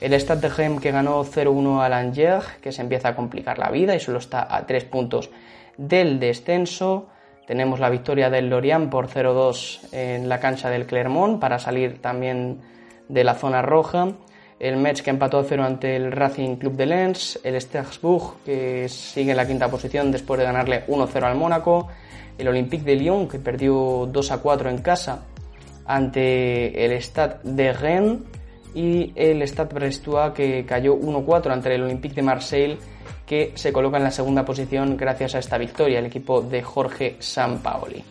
El 0.00 0.12
Stade 0.14 0.42
de 0.42 0.50
Gem 0.50 0.78
que 0.78 0.92
ganó 0.92 1.24
0-1 1.24 1.80
al 1.80 1.92
Angers, 1.92 2.46
que 2.62 2.70
se 2.70 2.82
empieza 2.82 3.08
a 3.08 3.16
complicar 3.16 3.58
la 3.58 3.70
vida 3.70 3.96
y 3.96 4.00
solo 4.00 4.18
está 4.18 4.46
a 4.54 4.64
3 4.64 4.84
puntos 4.84 5.30
del 5.76 6.20
descenso. 6.20 7.08
Tenemos 7.46 7.80
la 7.80 7.90
victoria 7.90 8.30
del 8.30 8.48
Lorient 8.48 8.90
por 8.90 9.08
0-2 9.08 9.92
en 9.92 10.28
la 10.28 10.38
cancha 10.38 10.70
del 10.70 10.86
Clermont 10.86 11.40
para 11.40 11.58
salir 11.58 12.00
también 12.00 12.60
de 13.08 13.24
la 13.24 13.34
zona 13.34 13.62
roja. 13.62 14.08
El 14.60 14.76
Metz 14.76 15.02
que 15.02 15.10
empató 15.10 15.42
0 15.42 15.64
ante 15.64 15.96
el 15.96 16.12
Racing 16.12 16.56
Club 16.56 16.76
de 16.76 16.86
Lens. 16.86 17.40
El 17.42 17.60
Strasbourg 17.60 18.42
que 18.44 18.88
sigue 18.88 19.32
en 19.32 19.36
la 19.36 19.46
quinta 19.46 19.68
posición 19.68 20.12
después 20.12 20.38
de 20.38 20.44
ganarle 20.44 20.86
1-0 20.86 21.22
al 21.22 21.36
Mónaco. 21.36 21.88
El 22.36 22.48
Olympique 22.48 22.84
de 22.84 22.94
Lyon 22.94 23.26
que 23.26 23.38
perdió 23.38 24.06
2-4 24.06 24.68
en 24.68 24.78
casa 24.78 25.24
ante 25.86 26.84
el 26.84 26.92
Stade 27.02 27.38
de 27.42 27.72
Rennes 27.72 28.18
y 28.74 29.12
el 29.14 29.42
Stade 29.42 29.74
Brestois 29.74 30.32
que 30.32 30.64
cayó 30.64 30.96
1-4 30.96 31.50
ante 31.52 31.74
el 31.74 31.82
Olympique 31.82 32.14
de 32.14 32.22
Marseille 32.22 32.78
que 33.26 33.52
se 33.54 33.72
coloca 33.72 33.98
en 33.98 34.04
la 34.04 34.10
segunda 34.10 34.44
posición 34.44 34.96
gracias 34.96 35.34
a 35.34 35.38
esta 35.38 35.58
victoria, 35.58 35.98
el 35.98 36.06
equipo 36.06 36.40
de 36.40 36.62
Jorge 36.62 37.16
Sampaoli. 37.18 38.02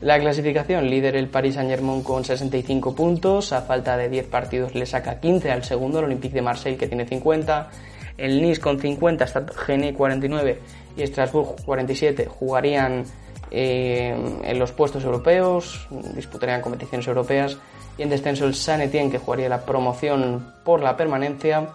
La 0.00 0.18
clasificación, 0.18 0.88
líder 0.88 1.16
el 1.16 1.28
Paris 1.28 1.54
Saint-Germain 1.54 2.02
con 2.02 2.24
65 2.24 2.94
puntos, 2.94 3.52
a 3.52 3.62
falta 3.62 3.96
de 3.96 4.08
10 4.08 4.26
partidos 4.26 4.74
le 4.74 4.86
saca 4.86 5.18
15 5.18 5.50
al 5.50 5.64
segundo, 5.64 5.98
el 5.98 6.06
Olympique 6.06 6.34
de 6.34 6.42
Marseille 6.42 6.76
que 6.76 6.86
tiene 6.86 7.06
50, 7.06 7.70
el 8.18 8.42
Nice 8.42 8.60
con 8.60 8.78
50, 8.78 9.26
Stade 9.26 9.52
Gené 9.56 9.94
49 9.94 10.60
y 10.96 11.06
Strasbourg 11.06 11.56
47 11.64 12.26
jugarían 12.26 13.04
eh, 13.50 14.14
en 14.44 14.58
los 14.58 14.72
puestos 14.72 15.04
europeos, 15.04 15.88
disputarían 16.14 16.60
competiciones 16.60 17.06
europeas 17.06 17.58
y 17.98 18.02
en 18.02 18.10
descenso 18.10 18.46
el 18.46 18.54
San 18.54 18.80
Etienne 18.80 19.10
que 19.10 19.18
jugaría 19.18 19.48
la 19.48 19.64
promoción 19.64 20.54
por 20.64 20.80
la 20.80 20.96
permanencia 20.96 21.68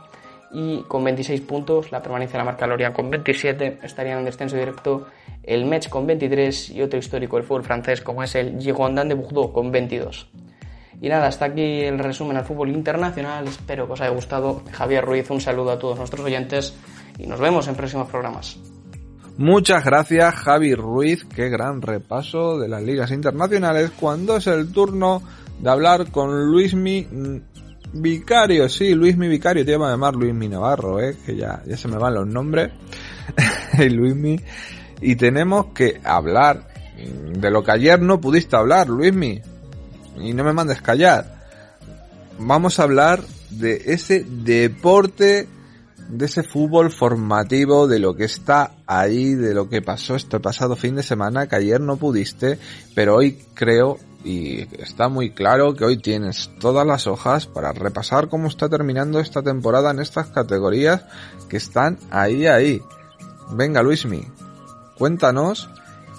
y 0.51 0.81
con 0.83 1.03
26 1.03 1.41
puntos, 1.41 1.91
la 1.91 2.01
permanencia 2.01 2.37
la 2.37 2.45
marca 2.45 2.65
Lorient 2.65 2.95
con 2.95 3.09
27, 3.09 3.79
estarían 3.83 4.19
en 4.19 4.25
descenso 4.25 4.55
directo 4.55 5.07
el 5.43 5.65
Metz 5.65 5.87
con 5.87 6.07
23 6.07 6.71
y 6.71 6.81
otro 6.81 6.99
histórico 6.99 7.37
del 7.37 7.45
fútbol 7.45 7.63
francés 7.63 8.01
como 8.01 8.23
es 8.23 8.35
el 8.35 8.59
Girondin 8.59 9.07
de 9.07 9.15
Bordeaux 9.15 9.53
con 9.53 9.71
22. 9.71 10.29
Y 11.01 11.07
nada, 11.07 11.27
hasta 11.27 11.45
aquí 11.45 11.81
el 11.81 11.97
resumen 11.97 12.35
al 12.37 12.45
fútbol 12.45 12.69
internacional, 12.69 13.47
espero 13.47 13.87
que 13.87 13.93
os 13.93 14.01
haya 14.01 14.11
gustado. 14.11 14.63
Javier 14.71 15.05
Ruiz, 15.05 15.29
un 15.29 15.39
saludo 15.39 15.71
a 15.71 15.79
todos 15.79 15.97
nuestros 15.97 16.25
oyentes 16.25 16.75
y 17.17 17.25
nos 17.25 17.39
vemos 17.39 17.67
en 17.69 17.75
próximos 17.75 18.09
programas. 18.09 18.59
Muchas 19.37 19.85
gracias 19.85 20.35
Javi 20.35 20.75
Ruiz, 20.75 21.23
qué 21.23 21.47
gran 21.47 21.81
repaso 21.81 22.59
de 22.59 22.67
las 22.67 22.83
ligas 22.83 23.11
internacionales 23.11 23.91
cuando 23.97 24.35
es 24.35 24.47
el 24.47 24.73
turno 24.73 25.21
de 25.59 25.69
hablar 25.69 26.11
con 26.11 26.45
Luismi 26.45 27.07
Vicario, 27.93 28.69
sí, 28.69 28.93
Luis 28.93 29.17
mi 29.17 29.27
Vicario, 29.27 29.65
te 29.65 29.73
iba 29.73 29.87
a 29.87 29.91
llamar 29.91 30.15
Luis 30.15 30.33
mi 30.33 30.47
Navarro, 30.47 31.01
eh, 31.01 31.17
que 31.25 31.35
ya, 31.35 31.63
ya 31.65 31.75
se 31.75 31.87
me 31.87 31.97
van 31.97 32.13
los 32.13 32.27
nombres. 32.27 32.71
Luis 33.77 34.15
mi. 34.15 34.39
Y 35.01 35.15
tenemos 35.15 35.67
que 35.67 35.99
hablar 36.03 36.67
de 36.97 37.51
lo 37.51 37.63
que 37.63 37.71
ayer 37.71 38.01
no 38.01 38.19
pudiste 38.19 38.55
hablar, 38.55 38.89
Luismi. 38.89 39.41
Y 40.17 40.33
no 40.33 40.43
me 40.43 40.53
mandes 40.53 40.81
callar. 40.81 41.39
Vamos 42.37 42.79
a 42.79 42.83
hablar 42.83 43.23
de 43.49 43.81
ese 43.87 44.23
deporte, 44.23 45.47
de 46.09 46.25
ese 46.25 46.43
fútbol 46.43 46.91
formativo, 46.91 47.87
de 47.87 47.99
lo 47.99 48.15
que 48.15 48.25
está 48.25 48.71
ahí, 48.85 49.33
de 49.33 49.53
lo 49.53 49.69
que 49.69 49.81
pasó 49.81 50.15
este 50.15 50.39
pasado 50.39 50.75
fin 50.75 50.95
de 50.95 51.03
semana, 51.03 51.47
que 51.47 51.55
ayer 51.55 51.79
no 51.79 51.97
pudiste, 51.97 52.59
pero 52.93 53.15
hoy 53.15 53.39
creo 53.53 53.97
y 54.23 54.61
está 54.81 55.07
muy 55.07 55.31
claro 55.31 55.75
que 55.75 55.85
hoy 55.85 55.97
tienes 55.97 56.49
todas 56.59 56.85
las 56.85 57.07
hojas 57.07 57.47
para 57.47 57.71
repasar 57.71 58.27
cómo 58.27 58.47
está 58.47 58.67
terminando 58.67 59.19
esta 59.19 59.41
temporada 59.41 59.91
en 59.91 59.99
estas 59.99 60.27
categorías 60.27 61.05
que 61.47 61.57
están 61.57 61.97
ahí, 62.11 62.47
ahí. 62.47 62.81
Venga, 63.51 63.81
Luismi, 63.81 64.23
cuéntanos 64.97 65.69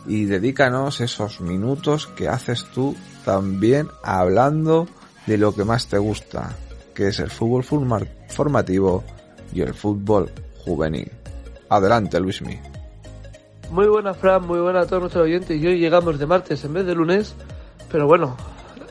y 0.07 0.25
dedícanos 0.25 1.01
esos 1.01 1.41
minutos 1.41 2.07
que 2.07 2.29
haces 2.29 2.65
tú 2.75 2.97
también 3.25 3.89
hablando 4.03 4.89
de 5.27 5.37
lo 5.37 5.55
que 5.55 5.65
más 5.65 5.87
te 5.87 5.99
gusta, 5.99 6.57
que 6.95 7.09
es 7.09 7.21
el 7.21 7.31
fútbol 7.31 7.65
formativo 8.29 9.05
y 9.53 9.61
el 9.61 9.75
fútbol 9.75 10.31
juvenil. 10.65 11.11
Adelante, 11.69 12.19
Luismi. 12.19 12.59
Muy 13.71 13.87
buena, 13.87 14.15
Fran, 14.15 14.47
muy 14.47 14.59
buena 14.59 14.81
a 14.81 14.87
todos 14.87 15.03
nuestros 15.03 15.25
oyentes. 15.25 15.61
Y 15.61 15.67
hoy 15.67 15.79
llegamos 15.79 16.19
de 16.19 16.27
martes 16.27 16.65
en 16.65 16.75
vez 16.75 16.87
de 16.87 16.95
lunes, 16.95 17.35
pero 17.91 18.07
bueno, 18.07 18.37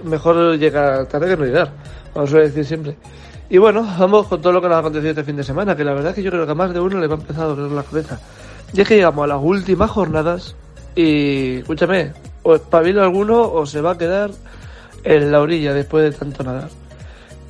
mejor 0.03 0.57
llegar 0.57 1.05
tarde 1.07 1.29
que 1.29 1.37
no 1.37 1.45
llegar, 1.45 1.71
vamos 2.13 2.33
a 2.33 2.39
decir 2.39 2.65
siempre. 2.65 2.95
Y 3.49 3.57
bueno, 3.57 3.81
vamos 3.97 4.27
con 4.27 4.41
todo 4.41 4.53
lo 4.53 4.61
que 4.61 4.67
nos 4.67 4.75
ha 4.75 4.79
acontecido 4.79 5.09
este 5.09 5.23
fin 5.23 5.35
de 5.35 5.43
semana, 5.43 5.75
que 5.75 5.83
la 5.83 5.93
verdad 5.93 6.09
es 6.09 6.15
que 6.15 6.23
yo 6.23 6.31
creo 6.31 6.45
que 6.45 6.51
a 6.51 6.55
más 6.55 6.73
de 6.73 6.79
uno 6.79 6.99
le 6.99 7.07
va 7.07 7.15
a 7.15 7.19
empezar 7.19 7.45
a 7.45 7.47
doler 7.47 7.71
la 7.71 7.83
cabeza. 7.83 8.19
Ya 8.73 8.85
que 8.85 8.95
llegamos 8.95 9.23
a 9.23 9.27
las 9.27 9.39
últimas 9.41 9.89
jornadas 9.89 10.55
y 10.95 11.57
escúchame, 11.57 12.13
o 12.43 12.55
espabila 12.55 13.03
alguno 13.03 13.41
o 13.41 13.65
se 13.65 13.81
va 13.81 13.91
a 13.91 13.97
quedar 13.97 14.29
en 15.03 15.31
la 15.31 15.41
orilla 15.41 15.73
después 15.73 16.03
de 16.03 16.17
tanto 16.17 16.43
nadar. 16.43 16.69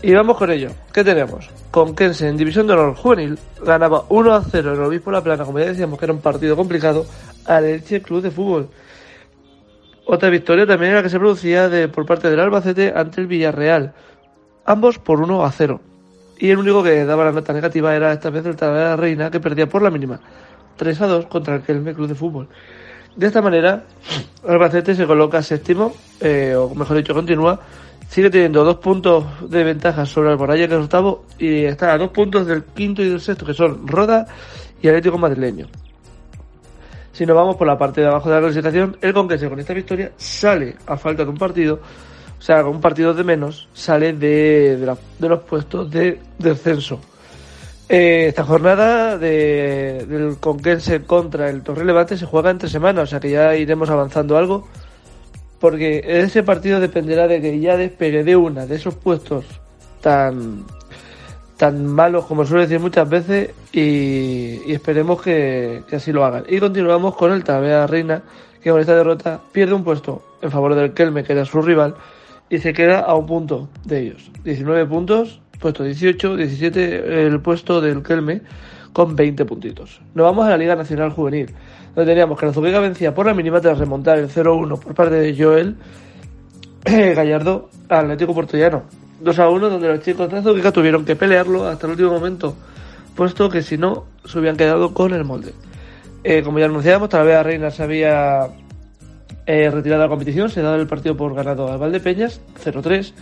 Y 0.02 0.14
vamos 0.14 0.38
con 0.38 0.50
ello. 0.50 0.70
¿Qué 0.94 1.04
tenemos? 1.04 1.50
Con 1.72 1.94
Kense 1.94 2.30
en 2.30 2.38
División 2.38 2.68
de 2.68 2.74
Honor 2.74 2.96
Juvenil 2.96 3.38
ganaba 3.66 4.06
1 4.08 4.34
a 4.34 4.42
0 4.50 4.74
en 4.74 4.80
el 4.80 4.86
Obispo 4.86 5.12
La 5.12 5.22
Plana, 5.22 5.44
como 5.44 5.60
ya 5.60 5.66
decíamos 5.66 6.00
que 6.00 6.06
era 6.06 6.14
un 6.14 6.22
partido 6.22 6.56
complicado, 6.56 7.06
al 7.46 7.66
Elche 7.66 8.02
Club 8.02 8.22
de 8.22 8.32
Fútbol. 8.32 8.70
Otra 10.12 10.32
victoria 10.32 10.66
también 10.66 10.94
era 10.94 11.04
que 11.04 11.10
se 11.10 11.20
producía 11.20 11.70
de, 11.70 11.88
por 11.88 12.04
parte 12.04 12.32
del 12.32 12.40
Albacete 12.40 12.92
ante 12.96 13.22
el 13.22 13.28
Villarreal, 13.28 13.94
ambos 14.66 14.98
por 14.98 15.22
1 15.22 15.46
a 15.46 15.52
0. 15.52 15.80
Y 16.40 16.50
el 16.50 16.58
único 16.58 16.82
que 16.82 17.06
daba 17.06 17.26
la 17.26 17.32
nota 17.32 17.54
negativa 17.54 17.96
era 17.96 18.12
esta 18.12 18.32
vez 18.32 18.44
el 18.48 18.56
Talavera 18.56 18.96
Reina, 18.96 19.30
que 19.30 19.40
perdía 19.40 19.70
por 19.70 19.84
la 19.84 19.92
mínima, 19.92 20.20
3 20.78 21.02
a 21.02 21.08
2 21.08 21.26
contra 21.28 21.54
el 21.58 21.62
Kelme 21.62 21.94
Club 21.94 22.08
de 22.08 22.16
Fútbol. 22.16 22.48
De 23.16 23.28
esta 23.28 23.44
manera, 23.44 23.84
Albacete 24.48 24.96
se 24.96 25.06
coloca 25.06 25.44
séptimo, 25.44 25.94
eh, 26.22 26.56
o 26.56 26.74
mejor 26.74 26.98
dicho, 26.98 27.14
continúa. 27.14 27.60
Sigue 28.08 28.32
teniendo 28.32 28.64
dos 28.64 28.78
puntos 28.78 29.26
de 29.48 29.64
ventaja 29.64 30.08
sobre 30.08 30.32
el 30.32 30.40
Moralla, 30.40 30.68
que 30.68 30.74
es 30.74 30.82
octavo, 30.82 31.26
y 31.38 31.66
está 31.66 31.94
a 31.94 32.00
dos 32.00 32.10
puntos 32.10 32.48
del 32.48 32.64
quinto 32.64 33.04
y 33.04 33.10
del 33.10 33.22
sexto, 33.22 33.46
que 33.46 33.54
son 33.54 33.88
Roda 33.88 34.26
y 34.82 34.88
Atlético 34.88 35.20
Madrileño. 35.20 35.68
Si 37.20 37.26
nos 37.26 37.36
vamos 37.36 37.58
por 37.58 37.68
la 37.68 37.78
parte 37.78 38.00
de 38.00 38.08
abajo 38.08 38.30
de 38.30 38.36
la 38.36 38.42
clasificación, 38.44 38.96
el 39.02 39.14
Conquense 39.14 39.50
con 39.50 39.60
esta 39.60 39.74
victoria 39.74 40.14
sale 40.16 40.78
a 40.86 40.96
falta 40.96 41.26
de 41.26 41.30
un 41.30 41.38
partido, 41.38 41.82
o 42.40 42.42
sea, 42.42 42.64
con 42.64 42.76
un 42.76 42.80
partido 42.80 43.14
de 43.14 43.26
menos, 43.26 43.68
sale 43.74 44.14
de, 44.14 44.78
de 44.78 45.28
los 45.28 45.40
puestos 45.42 45.92
de 45.92 46.18
descenso. 46.38 47.02
Eh, 47.90 48.28
esta 48.30 48.46
jornada 48.46 49.18
de, 49.18 50.06
del 50.08 50.38
Conquense 50.40 51.02
contra 51.02 51.50
el 51.50 51.62
Torre 51.62 51.84
Levante 51.84 52.16
se 52.16 52.26
juega 52.26 52.52
entre 52.52 52.70
semanas, 52.70 53.04
o 53.04 53.08
sea 53.08 53.20
que 53.20 53.32
ya 53.32 53.54
iremos 53.54 53.90
avanzando 53.90 54.38
algo. 54.38 54.70
Porque 55.60 56.02
ese 56.06 56.42
partido 56.44 56.80
dependerá 56.80 57.28
de 57.28 57.42
que 57.42 57.60
ya 57.60 57.76
despegue 57.76 58.24
de 58.24 58.38
una 58.38 58.66
de 58.66 58.78
esos 58.78 58.96
puestos 58.96 59.44
tan, 60.00 60.64
tan 61.60 61.86
malos 61.86 62.26
como 62.26 62.46
suele 62.46 62.64
decir 62.64 62.80
muchas 62.80 63.10
veces 63.10 63.52
y, 63.74 64.72
esperemos 64.72 65.22
que, 65.22 65.84
así 65.92 66.14
lo 66.14 66.24
hagan. 66.24 66.46
Y 66.48 66.58
continuamos 66.58 67.18
con 67.18 67.34
el 67.34 67.44
Talavera 67.44 67.86
Reina, 67.86 68.24
que 68.64 68.72
con 68.72 68.80
esta 68.80 68.96
derrota 68.96 69.42
pierde 69.52 69.74
un 69.74 69.84
puesto 69.84 70.24
en 70.42 70.52
favor 70.52 70.74
del 70.74 70.94
Kelme, 70.94 71.26
que 71.26 71.34
era 71.34 71.44
su 71.44 71.62
rival, 71.62 71.96
y 72.50 72.60
se 72.60 72.72
queda 72.72 73.02
a 73.02 73.14
un 73.14 73.26
punto 73.26 73.68
de 73.84 74.00
ellos. 74.00 74.32
19 74.46 74.86
puntos 74.86 75.42
puesto 75.60 75.84
18, 75.84 76.38
17 76.38 77.26
el 77.28 77.42
puesto 77.42 77.82
del 77.82 78.04
Kelme 78.04 78.42
con 78.94 79.18
20 79.18 79.44
puntitos. 79.44 80.00
Nos 80.16 80.24
vamos 80.24 80.46
a 80.46 80.52
la 80.52 80.58
Liga 80.58 80.78
Nacional 80.78 81.12
Juvenil, 81.12 81.54
donde 81.94 82.10
teníamos 82.10 82.40
que 82.40 82.46
la 82.46 82.54
Zubiga 82.54 82.80
vencía 82.80 83.14
por 83.14 83.26
la 83.26 83.34
mínima 83.34 83.60
tras 83.60 83.78
remontar 83.78 84.18
el 84.18 84.30
0-1 84.30 84.80
por 84.80 84.96
parte 84.96 85.16
de 85.16 85.36
Joel 85.38 85.76
Gallardo 86.86 87.70
al 87.90 88.06
Atlético 88.06 88.34
Portollano. 88.34 88.84
2 89.20 89.40
a 89.40 89.50
1, 89.50 89.70
donde 89.70 89.88
los 89.88 90.02
chicos 90.02 90.30
de 90.30 90.38
Azubiga 90.38 90.72
tuvieron 90.72 91.06
que 91.06 91.16
pelearlo 91.16 91.68
hasta 91.68 91.88
el 91.88 91.92
último 91.92 92.12
momento, 92.12 92.56
puesto 93.16 93.50
que 93.50 93.62
si 93.62 93.78
no, 93.78 94.06
se 94.26 94.40
hubieran 94.40 94.58
quedado 94.58 94.94
con 94.94 95.14
el 95.14 95.24
molde. 95.24 95.54
Eh, 96.24 96.42
como 96.44 96.60
ya 96.60 96.66
anunciábamos, 96.66 97.10
Talavera 97.10 97.44
Reina 97.44 97.72
se 97.72 97.84
había 97.84 98.48
eh, 99.46 99.70
retirado 99.72 100.02
de 100.02 100.08
la 100.08 100.10
competición, 100.10 100.50
se 100.50 100.60
ha 100.60 100.64
dado 100.64 100.76
el 100.76 100.88
partido 100.88 101.16
por 101.16 101.34
ganado 101.34 101.72
al 101.72 101.78
Valdepeñas, 101.78 102.42
0-3. 102.64 103.14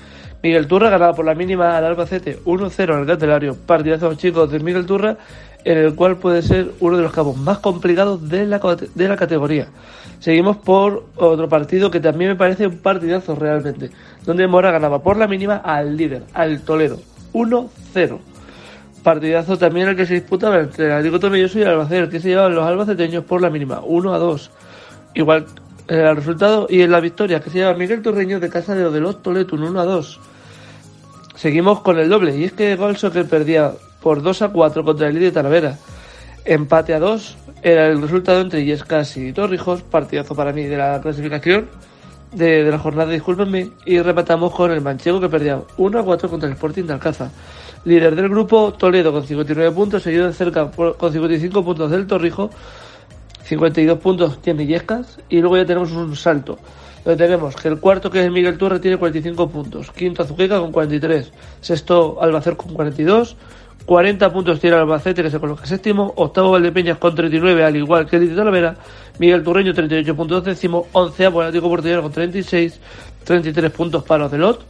Miguel 0.44 0.68
Turra 0.68 0.90
ganaba 0.90 1.14
por 1.14 1.26
la 1.26 1.34
mínima 1.34 1.78
al 1.78 1.86
Albacete 1.86 2.40
1-0 2.44 2.94
en 2.94 3.00
el 3.00 3.08
Candelario. 3.08 3.56
Partidazo 3.56 4.14
chicos 4.16 4.52
de 4.52 4.60
Miguel 4.60 4.86
Turra, 4.86 5.18
en 5.64 5.78
el 5.78 5.96
cual 5.96 6.18
puede 6.18 6.42
ser 6.42 6.72
uno 6.80 6.98
de 6.98 7.04
los 7.04 7.12
cabos 7.12 7.38
más 7.38 7.60
complicados 7.60 8.30
de 8.30 8.46
la, 8.46 8.60
de 8.60 9.08
la 9.08 9.16
categoría. 9.16 9.68
Seguimos 10.20 10.58
por 10.58 11.06
otro 11.16 11.48
partido 11.48 11.92
que 11.92 12.00
también 12.00 12.32
me 12.32 12.36
parece 12.36 12.68
un 12.68 12.78
partidazo 12.78 13.36
realmente, 13.36 13.92
donde 14.26 14.48
Mora 14.48 14.72
ganaba 14.72 15.02
por 15.02 15.18
la 15.18 15.28
mínima 15.28 15.58
al 15.58 15.96
líder, 15.96 16.24
al 16.34 16.62
Toledo, 16.62 17.00
1-0. 17.34 18.20
Partidazo 19.04 19.58
también 19.58 19.90
el 19.90 19.96
que 19.96 20.06
se 20.06 20.16
disputaba 20.16 20.60
entre 20.60 20.86
el 20.86 20.92
Atlético 20.94 21.36
y 21.36 21.62
el 21.62 21.68
Albacete, 21.68 22.10
que 22.10 22.20
se 22.20 22.30
llevaban 22.30 22.56
los 22.56 22.66
albaceteños 22.66 23.24
por 23.26 23.42
la 23.42 23.50
mínima, 23.50 23.82
1-2. 23.82 24.50
Igual 25.14 25.46
el 25.88 26.16
resultado 26.16 26.68
y 26.70 26.82
en 26.82 26.92
la 26.92 27.00
victoria 27.00 27.40
que 27.40 27.50
se 27.50 27.60
lleva 27.60 27.74
Miguel 27.74 28.02
Torreño 28.02 28.40
de 28.40 28.50
casa 28.50 28.76
de 28.76 28.86
Odelot 28.86 29.22
Toledo, 29.22 29.56
1 29.56 29.80
a 29.80 29.86
2. 29.86 30.20
Seguimos 31.36 31.82
con 31.82 32.00
el 32.00 32.10
doble 32.10 32.36
y 32.36 32.46
es 32.46 32.54
que 32.54 32.76
Gol 32.76 32.98
que 32.98 33.24
perdía 33.24 33.74
por 34.08 34.22
2 34.22 34.42
a 34.42 34.48
4 34.48 34.86
contra 34.86 35.10
el 35.10 35.16
líder 35.16 35.34
Talavera. 35.34 35.78
Empate 36.46 36.94
a 36.94 37.00
2 37.00 37.36
era 37.62 37.88
el 37.88 38.02
resultado 38.02 38.40
entre 38.40 38.64
Yescas 38.64 39.18
y 39.18 39.34
Torrijos, 39.34 39.82
partidazo 39.82 40.34
para 40.34 40.54
mí 40.54 40.64
de 40.64 40.78
la 40.78 41.02
clasificación 41.02 41.68
de, 42.32 42.64
la 42.72 42.80
jornada, 42.80 43.12
discúlpenme, 43.12 43.72
y 43.86 44.00
rematamos 44.00 44.56
con 44.56 44.72
el 44.72 44.80
Manchego 44.80 45.20
que 45.20 45.28
perdía 45.28 45.60
1 45.76 46.00
a 46.00 46.04
4 46.06 46.30
contra 46.30 46.48
el 46.48 46.54
Sporting 46.54 46.86
de 46.86 46.94
Alcázar. 46.94 47.32
Líder 47.84 48.16
del 48.16 48.30
grupo, 48.30 48.72
Toledo 48.72 49.12
con 49.12 49.28
59 49.28 49.76
puntos, 49.76 50.04
seguido 50.04 50.28
de 50.28 50.32
cerca 50.32 50.72
con 50.72 51.12
55 51.12 51.66
puntos 51.66 51.92
del 51.92 52.08
Torrijos 52.08 52.52
52 53.44 54.00
puntos 54.00 54.42
tiene 54.42 54.66
Yescas 54.66 55.20
y 55.30 55.40
luego 55.40 55.58
ya 55.58 55.66
tenemos 55.66 55.92
un 55.92 56.16
salto. 56.16 56.58
Donde 57.06 57.24
tenemos 57.24 57.56
que 57.56 57.70
el 57.70 57.80
cuarto, 57.80 58.12
que 58.12 58.26
es 58.26 58.30
Miguel 58.30 58.58
Torre, 58.58 58.80
tiene 58.80 58.98
45 58.98 59.50
puntos. 59.50 59.92
Quinto, 59.92 60.24
Azuqueca 60.24 60.60
con 60.60 60.74
43. 60.74 61.32
Sexto, 61.62 62.22
Albacete 62.22 62.58
con 62.58 62.74
42. 62.74 63.38
40 63.88 64.34
puntos 64.34 64.60
tiene 64.60 64.76
Albacete, 64.76 65.24
que 65.24 65.30
se 65.30 65.40
coloca 65.40 65.66
séptimo. 65.66 66.12
Octavo, 66.18 66.52
Valdepeñas 66.52 66.98
con 66.98 67.16
39, 67.16 67.64
al 67.64 67.78
igual 67.78 68.06
que 68.06 68.20
de 68.20 68.36
Talavera. 68.36 68.76
Miguel 69.18 69.46
Turreño, 69.46 69.74
38 69.74 70.14
puntos 70.14 70.44
décimo. 70.44 70.88
Onceavo, 70.92 71.40
Atlético 71.40 71.70
Portugués 71.70 72.02
con 72.02 72.12
36. 72.12 72.82
33 73.24 73.72
puntos 73.72 74.04
para 74.04 74.26
Ocelot. 74.26 74.66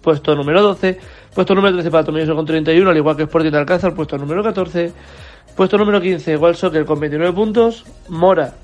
Puesto 0.00 0.34
número 0.34 0.62
12. 0.62 0.98
Puesto 1.34 1.54
número 1.54 1.74
13 1.74 1.90
para 1.90 2.04
Tomilloso 2.04 2.34
con 2.34 2.46
31, 2.46 2.88
al 2.88 2.96
igual 2.96 3.16
que 3.16 3.24
Sporting 3.24 3.52
Alcázar. 3.52 3.94
Puesto 3.94 4.16
número 4.16 4.42
14. 4.42 4.92
Puesto 5.54 5.76
número 5.76 6.00
15, 6.00 6.38
Wild 6.38 6.56
Soccer 6.56 6.86
con 6.86 7.00
29 7.00 7.34
puntos. 7.34 7.84
Mora 8.08 8.54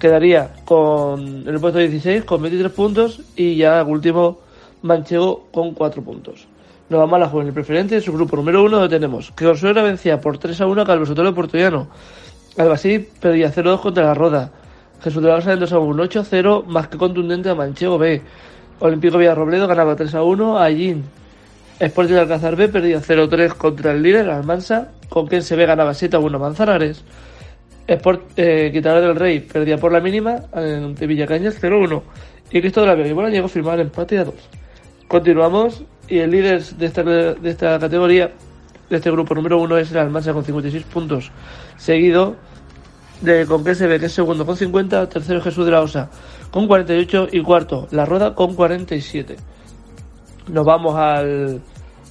quedaría 0.00 0.50
con 0.64 1.46
el 1.46 1.60
puesto 1.60 1.78
16 1.78 2.24
con 2.24 2.42
23 2.42 2.72
puntos. 2.72 3.20
Y 3.36 3.54
ya 3.54 3.84
último, 3.84 4.40
Manchego 4.82 5.46
con 5.52 5.74
4 5.74 6.02
puntos. 6.02 6.48
Nos 6.88 7.00
vamos 7.00 7.16
a 7.16 7.18
la 7.18 7.28
juvenil 7.28 7.52
preferente, 7.52 8.00
su 8.00 8.12
grupo 8.12 8.36
número 8.36 8.62
1, 8.62 8.70
donde 8.78 8.96
tenemos 8.96 9.32
que 9.32 9.44
Orsuera 9.44 9.82
vencía 9.82 10.20
por 10.20 10.38
3 10.38 10.60
a 10.60 10.66
1 10.66 10.82
a 10.82 10.84
Calvo 10.86 11.04
Sotelo 11.04 11.34
Portollano. 11.34 11.88
Albasí 12.56 13.00
perdía 13.20 13.52
0-2 13.52 13.80
contra 13.80 14.04
la 14.04 14.14
Roda. 14.14 14.52
Jesús 15.02 15.20
de 15.20 15.28
la 15.28 15.36
Rosa 15.36 15.52
en 15.52 15.58
2 15.58 15.72
a 15.72 15.78
1, 15.80 16.02
8 16.04 16.20
a 16.20 16.24
0, 16.24 16.64
más 16.68 16.86
que 16.86 16.96
contundente 16.96 17.50
a 17.50 17.56
Manchego 17.56 17.98
B. 17.98 18.22
Olímpico 18.78 19.18
Villarrobledo 19.18 19.66
ganaba 19.66 19.96
3 19.96 20.14
a 20.14 20.22
1 20.22 20.58
a 20.58 20.68
Gin. 20.68 21.04
Sporting 21.80 22.14
de 22.14 22.20
Alcázar 22.20 22.54
B 22.54 22.68
perdía 22.68 23.00
0-3 23.00 23.54
contra 23.54 23.90
el 23.90 24.00
líder, 24.00 24.30
Almansa, 24.30 24.92
con 25.08 25.26
quien 25.26 25.42
se 25.42 25.56
ve 25.56 25.66
ganaba 25.66 25.90
7-1 25.90 26.38
Manzanares. 26.38 27.02
Sport 27.88 28.38
eh, 28.38 28.70
del 28.72 29.16
Rey 29.16 29.40
perdía 29.40 29.76
por 29.76 29.90
la 29.90 30.00
mínima 30.00 30.42
ante 30.52 31.04
Villacañas 31.08 31.60
0-1. 31.60 32.00
Y 32.52 32.60
Cristo 32.60 32.82
de 32.82 32.86
la 32.86 32.94
Vega 32.94 33.28
llegó 33.28 33.46
a 33.46 33.48
firmar 33.48 33.74
el 33.74 33.86
empate 33.86 34.18
a 34.18 34.24
2. 34.24 34.34
Continuamos 35.08 35.82
Y 36.08 36.18
el 36.18 36.30
líder 36.30 36.62
de 36.62 36.86
esta, 36.86 37.02
de 37.02 37.50
esta 37.50 37.78
categoría, 37.78 38.32
de 38.88 38.96
este 38.96 39.10
grupo 39.10 39.34
número 39.34 39.60
uno, 39.60 39.76
es 39.76 39.90
el 39.90 39.98
Almansa 39.98 40.32
con 40.32 40.44
56 40.44 40.84
puntos, 40.84 41.30
seguido 41.76 42.36
de 43.20 43.46
con 43.46 43.64
ve 43.64 43.98
que 43.98 44.06
es 44.06 44.12
segundo 44.12 44.44
con 44.44 44.56
50, 44.56 45.08
tercero 45.08 45.40
Jesús 45.40 45.64
de 45.64 45.70
la 45.70 45.80
Osa 45.80 46.10
con 46.50 46.66
48 46.66 47.28
y 47.32 47.42
cuarto 47.42 47.88
La 47.90 48.04
Rueda 48.04 48.34
con 48.34 48.54
47. 48.54 49.36
Nos 50.48 50.64
vamos 50.64 50.94
al, 50.94 51.60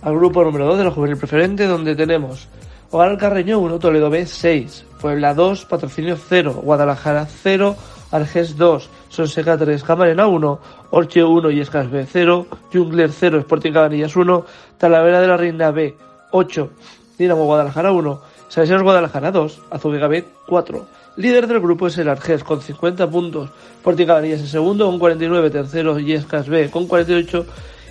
al 0.01 0.15
grupo 0.15 0.43
número 0.43 0.65
2 0.67 0.77
de 0.79 0.83
la 0.83 0.91
juvenil 0.91 1.17
preferente 1.17 1.67
donde 1.67 1.95
tenemos 1.95 2.47
Hogar 2.91 3.17
Carreño 3.17 3.59
1, 3.59 3.79
Toledo 3.79 4.09
B 4.09 4.25
6, 4.25 4.85
Puebla 5.01 5.33
2, 5.33 5.65
Patrocinio 5.65 6.17
0, 6.17 6.61
Guadalajara 6.63 7.25
0, 7.25 7.75
Arges 8.11 8.57
2, 8.57 8.89
Sonseca 9.09 9.57
3, 9.57 9.83
Camarena 9.83 10.27
1, 10.27 10.59
Orche 10.91 11.23
1 11.23 11.51
y 11.51 11.59
Escas 11.59 11.89
B 11.89 12.05
0, 12.09 12.47
Jungler 12.71 13.11
0, 13.11 13.39
Sporting 13.39 13.71
Cabanillas 13.71 14.15
1, 14.15 14.45
Talavera 14.77 15.21
de 15.21 15.27
la 15.27 15.37
Reina 15.37 15.71
B 15.71 15.95
8, 16.31 16.69
Dinamo 17.17 17.45
Guadalajara 17.45 17.91
1, 17.91 18.21
Salesianos 18.47 18.83
Guadalajara 18.83 19.31
2, 19.31 19.61
Azubiga 19.71 20.07
B 20.07 20.23
4. 20.47 20.85
Líder 21.17 21.47
del 21.47 21.61
grupo 21.61 21.87
es 21.87 21.97
el 21.97 22.09
Arges 22.09 22.43
con 22.43 22.61
50 22.61 23.09
puntos, 23.09 23.49
Sporting 23.77 24.05
Cabanillas 24.05 24.41
en 24.41 24.47
segundo 24.47 24.85
con 24.85 24.99
49, 24.99 25.49
tercero 25.49 25.97
Yescas 25.97 26.49
B 26.49 26.69
con 26.69 26.87
48 26.87 27.45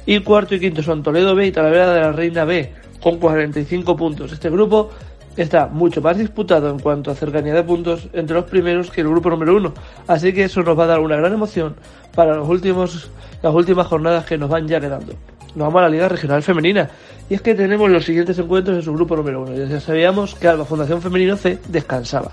y 0.06 0.20
cuarto 0.20 0.54
y 0.54 0.60
quinto 0.60 0.82
son 0.82 1.02
Toledo 1.02 1.34
B 1.34 1.46
y 1.46 1.52
Talavera 1.52 1.92
de 1.94 2.00
la 2.00 2.12
Reina 2.12 2.44
B 2.44 2.72
con 3.02 3.18
45 3.18 3.96
puntos. 3.96 4.32
Este 4.32 4.50
grupo 4.50 4.90
está 5.36 5.66
mucho 5.66 6.00
más 6.00 6.16
disputado 6.16 6.70
en 6.70 6.78
cuanto 6.78 7.10
a 7.10 7.14
cercanía 7.14 7.54
de 7.54 7.62
puntos 7.62 8.08
entre 8.12 8.36
los 8.36 8.44
primeros 8.44 8.90
que 8.90 9.00
el 9.00 9.08
grupo 9.08 9.30
número 9.30 9.56
uno. 9.56 9.72
Así 10.06 10.32
que 10.32 10.44
eso 10.44 10.62
nos 10.62 10.78
va 10.78 10.84
a 10.84 10.88
dar 10.88 11.00
una 11.00 11.16
gran 11.16 11.32
emoción 11.32 11.74
para 12.14 12.34
los 12.36 12.48
últimos, 12.48 13.10
las 13.42 13.54
últimas 13.54 13.86
jornadas 13.86 14.24
que 14.24 14.38
nos 14.38 14.48
van 14.48 14.68
ya 14.68 14.80
quedando. 14.80 15.12
Nos 15.54 15.68
vamos 15.68 15.80
a 15.80 15.82
la 15.82 15.88
Liga 15.88 16.08
Regional 16.08 16.42
Femenina. 16.42 16.90
Y 17.28 17.34
es 17.34 17.40
que 17.40 17.54
tenemos 17.54 17.88
los 17.90 18.04
siguientes 18.04 18.38
encuentros 18.38 18.76
en 18.76 18.82
su 18.82 18.92
grupo 18.92 19.16
número 19.16 19.42
uno. 19.42 19.54
Ya 19.54 19.80
sabíamos 19.80 20.34
que 20.34 20.48
Alba 20.48 20.64
Fundación 20.64 21.00
Femenino 21.00 21.36
C 21.36 21.58
descansaba. 21.68 22.32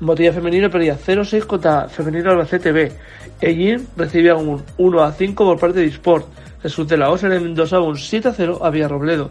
Motilla 0.00 0.32
Femenino 0.32 0.70
perdía 0.70 0.98
0-6 0.98 1.46
contra 1.46 1.88
Femenino 1.88 2.30
Albacete 2.30 2.72
B. 2.72 2.92
Ellín 3.40 3.86
recibía 3.96 4.34
un 4.34 4.62
1-5 4.78 5.34
por 5.34 5.58
parte 5.58 5.80
de 5.80 5.86
Sport. 5.86 6.26
Jesús 6.62 6.88
de 6.88 6.96
la 6.96 7.10
Osa 7.10 7.28
le 7.28 7.38
un 7.38 7.54
7-0 7.54 8.58
a 8.62 8.70
Villarrobledo 8.70 9.30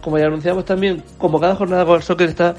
como 0.00 0.18
ya 0.18 0.26
anunciamos 0.26 0.64
también, 0.64 1.02
como 1.18 1.40
cada 1.40 1.54
jornada 1.54 1.84
con 1.84 1.96
el 1.96 2.02
soccer 2.02 2.28
está, 2.28 2.54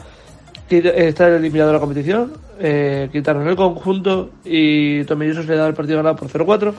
está 0.70 1.28
eliminado 1.28 1.70
de 1.70 1.74
la 1.74 1.80
competición, 1.80 2.34
eh, 2.60 3.10
quitaron 3.12 3.48
el 3.48 3.56
conjunto 3.56 4.30
y 4.46 5.04
Tomilloso 5.06 5.42
se 5.42 5.50
le 5.50 5.56
daba 5.56 5.70
el 5.70 5.74
partido 5.74 5.98
ganado 5.98 6.16
por 6.16 6.28
0-4 6.28 6.74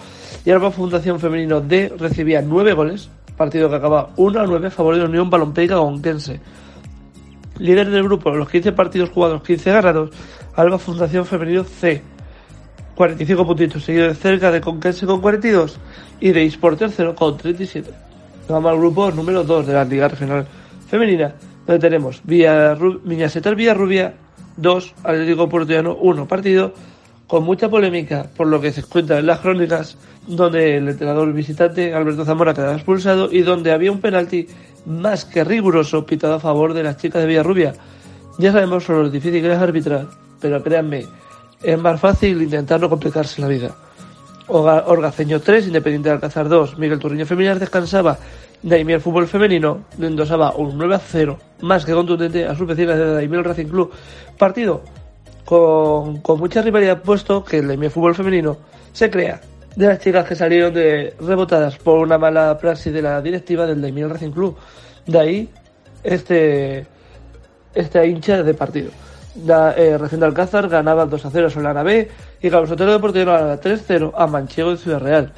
y 0.44 0.50
ahora 0.50 0.70
Fundación 0.70 1.18
Femenino 1.18 1.60
D 1.60 1.92
recibía 1.98 2.40
9 2.42 2.72
goles, 2.72 3.10
partido 3.36 3.68
que 3.68 3.76
acaba 3.76 4.14
1-9 4.16 4.66
a 4.66 4.70
favor 4.70 4.96
de 4.96 5.04
Unión 5.04 5.30
Balompeica 5.30 5.76
Gonquense. 5.76 6.40
Líder 7.58 7.90
del 7.90 8.04
grupo, 8.04 8.30
los 8.30 8.48
15 8.48 8.72
partidos 8.72 9.10
jugados, 9.10 9.42
15 9.42 9.72
ganados, 9.72 10.10
Alba 10.54 10.78
Fundación 10.78 11.26
Femenino 11.26 11.64
C. 11.64 12.02
45 12.94 13.46
puntitos, 13.46 13.84
seguido 13.84 14.08
de 14.08 14.14
cerca 14.14 14.50
de 14.50 14.60
Conquense 14.60 15.06
con 15.06 15.20
42 15.20 15.78
y 16.20 16.30
de 16.30 16.44
Isport 16.44 16.78
tercero 16.78 17.14
con 17.14 17.36
37 17.36 18.11
vamos 18.52 18.72
al 18.72 18.78
grupo 18.78 19.10
número 19.10 19.42
2 19.44 19.66
de 19.66 19.72
la 19.72 19.84
Liga 19.84 20.08
Regional 20.08 20.46
Femenina, 20.86 21.34
donde 21.66 21.80
tenemos 21.80 22.20
Villa 22.22 22.74
Viñasetar 22.74 23.54
Villarrubia 23.56 24.14
2, 24.56 24.94
Atlético 25.04 25.48
Portuano 25.48 25.96
1 25.96 26.28
partido 26.28 26.72
con 27.26 27.44
mucha 27.44 27.70
polémica 27.70 28.26
por 28.36 28.46
lo 28.46 28.60
que 28.60 28.72
se 28.72 28.82
cuenta 28.82 29.18
en 29.18 29.26
las 29.26 29.40
crónicas, 29.40 29.96
donde 30.26 30.76
el 30.76 30.88
entrenador 30.88 31.32
visitante 31.32 31.94
Alberto 31.94 32.26
Zamora 32.26 32.52
quedaba 32.52 32.74
expulsado 32.74 33.32
y 33.32 33.40
donde 33.40 33.72
había 33.72 33.90
un 33.90 34.00
penalti 34.00 34.46
más 34.84 35.24
que 35.24 35.44
riguroso 35.44 36.04
pitado 36.04 36.34
a 36.34 36.40
favor 36.40 36.74
de 36.74 36.82
las 36.82 36.98
chicas 36.98 37.22
de 37.22 37.28
Villarrubia. 37.28 37.72
Ya 38.38 38.52
sabemos 38.52 38.86
lo 38.88 39.08
difícil 39.08 39.40
que 39.40 39.52
es 39.52 39.58
arbitrar, 39.58 40.08
pero 40.40 40.62
créanme, 40.62 41.06
es 41.62 41.78
más 41.78 41.98
fácil 41.98 42.42
intentar 42.42 42.80
no 42.80 42.90
complicarse 42.90 43.40
la 43.40 43.48
vida. 43.48 43.74
Orgaceño 44.48 45.40
3, 45.40 45.68
Independiente 45.68 46.08
de 46.08 46.14
Alcázar 46.14 46.48
2, 46.48 46.78
Miguel 46.78 46.98
Turriño 46.98 47.26
Femenil 47.26 47.58
descansaba, 47.58 48.18
Daimiel 48.62 49.00
Fútbol 49.00 49.26
Femenino 49.26 49.84
le 49.98 50.06
endosaba 50.08 50.52
un 50.52 50.76
9 50.76 50.94
a 50.94 50.98
0, 50.98 51.38
más 51.62 51.84
que 51.84 51.92
contundente 51.92 52.46
a 52.46 52.54
sus 52.54 52.66
vecinas 52.66 52.98
de 52.98 53.14
Daimiel 53.14 53.44
Racing 53.44 53.66
Club. 53.66 53.92
Partido 54.38 54.82
con, 55.44 56.20
con 56.20 56.38
mucha 56.38 56.62
rivalidad, 56.62 57.02
puesto 57.02 57.44
que 57.44 57.58
el 57.58 57.68
Daimiel 57.68 57.90
Fútbol 57.90 58.14
Femenino 58.14 58.56
se 58.92 59.10
crea 59.10 59.40
de 59.76 59.86
las 59.86 59.98
chicas 59.98 60.26
que 60.26 60.34
salieron 60.34 60.74
de 60.74 61.14
rebotadas 61.20 61.76
por 61.78 61.98
una 61.98 62.18
mala 62.18 62.58
praxis 62.58 62.92
de 62.92 63.02
la 63.02 63.20
directiva 63.20 63.66
del 63.66 63.80
Daimiel 63.80 64.10
Racing 64.10 64.30
Club. 64.30 64.56
De 65.06 65.18
ahí 65.18 65.50
este, 66.02 66.86
este 67.74 68.06
hincha 68.06 68.42
de 68.42 68.54
partido. 68.54 68.90
Da, 69.34 69.72
eh, 69.72 69.96
Recién 69.96 70.20
de 70.20 70.26
Alcázar 70.26 70.68
ganaba 70.68 71.06
2 71.06 71.24
a 71.24 71.30
0 71.30 71.50
sobre 71.50 71.72
la 71.72 71.82
B 71.82 72.08
y 72.42 72.50
Carlos 72.50 72.68
Sotelo 72.68 72.92
Deportivo 72.92 73.32
ganaba 73.32 73.60
3-0 73.60 74.12
a 74.14 74.26
Manchego 74.26 74.70
de 74.70 74.76
Ciudad 74.76 75.00
Real. 75.00 75.32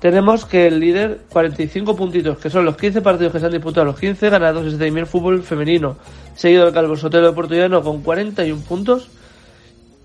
Tenemos 0.00 0.46
que 0.46 0.66
el 0.66 0.80
líder, 0.80 1.20
45 1.30 1.94
puntitos, 1.94 2.38
que 2.38 2.48
son 2.48 2.64
los 2.64 2.76
15 2.76 3.02
partidos 3.02 3.32
que 3.32 3.40
se 3.40 3.46
han 3.46 3.52
disputado, 3.52 3.84
los 3.84 3.98
15 3.98 4.30
ganados, 4.30 4.66
es 4.66 4.78
Daimiel 4.78 5.06
Fútbol 5.06 5.42
Femenino, 5.42 5.96
seguido 6.34 6.64
del 6.64 6.72
Calvo 6.72 6.96
Sotelo 6.96 7.28
Deportivo 7.28 7.82
con 7.82 8.02
41 8.02 8.62
puntos, 8.62 9.08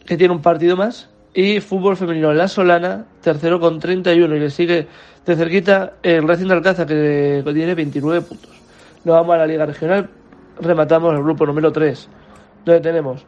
que 0.06 0.18
tiene 0.18 0.34
un 0.34 0.42
partido 0.42 0.76
más, 0.76 1.08
y 1.34 1.62
Fútbol 1.62 1.96
Femenino 1.96 2.34
La 2.34 2.50
Solana, 2.50 3.06
tercero 3.22 3.62
con 3.62 3.80
31, 3.80 4.36
y 4.36 4.39
le 4.39 4.50
sigue 4.50 4.88
de 5.26 5.36
cerquita 5.36 5.94
el 6.04 6.28
Racing 6.28 6.48
de 6.48 6.54
Alcázar, 6.54 6.88
que 6.88 7.42
tiene 7.54 7.74
29 7.74 8.22
puntos. 8.22 8.52
Nos 9.06 9.16
vamos 9.16 9.34
a 9.36 9.38
la 9.38 9.48
Liga 9.48 9.66
Regional, 9.66 10.10
rematamos 10.60 11.14
el 11.14 11.24
grupo 11.24 11.45
número 11.45 11.72
3, 11.72 12.10
donde 12.66 12.82
tenemos 12.82 13.26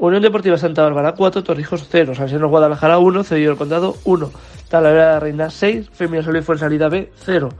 Unión 0.00 0.22
Deportiva 0.22 0.56
Santa 0.56 0.82
Bárbara 0.82 1.12
4, 1.12 1.44
Torrijos 1.44 1.86
0, 1.90 2.14
Salesianos 2.14 2.48
Guadalajara 2.48 2.98
1, 2.98 3.22
Cedillo 3.22 3.50
del 3.50 3.58
Condado 3.58 3.96
1, 4.04 4.30
Talavera 4.70 5.06
de 5.06 5.12
la 5.12 5.20
Reina 5.20 5.50
6, 5.50 5.90
Femina 5.92 6.22
Sol 6.22 6.38
y 6.38 6.58
salida 6.58 6.88
B 6.88 7.12
0, 7.16 7.50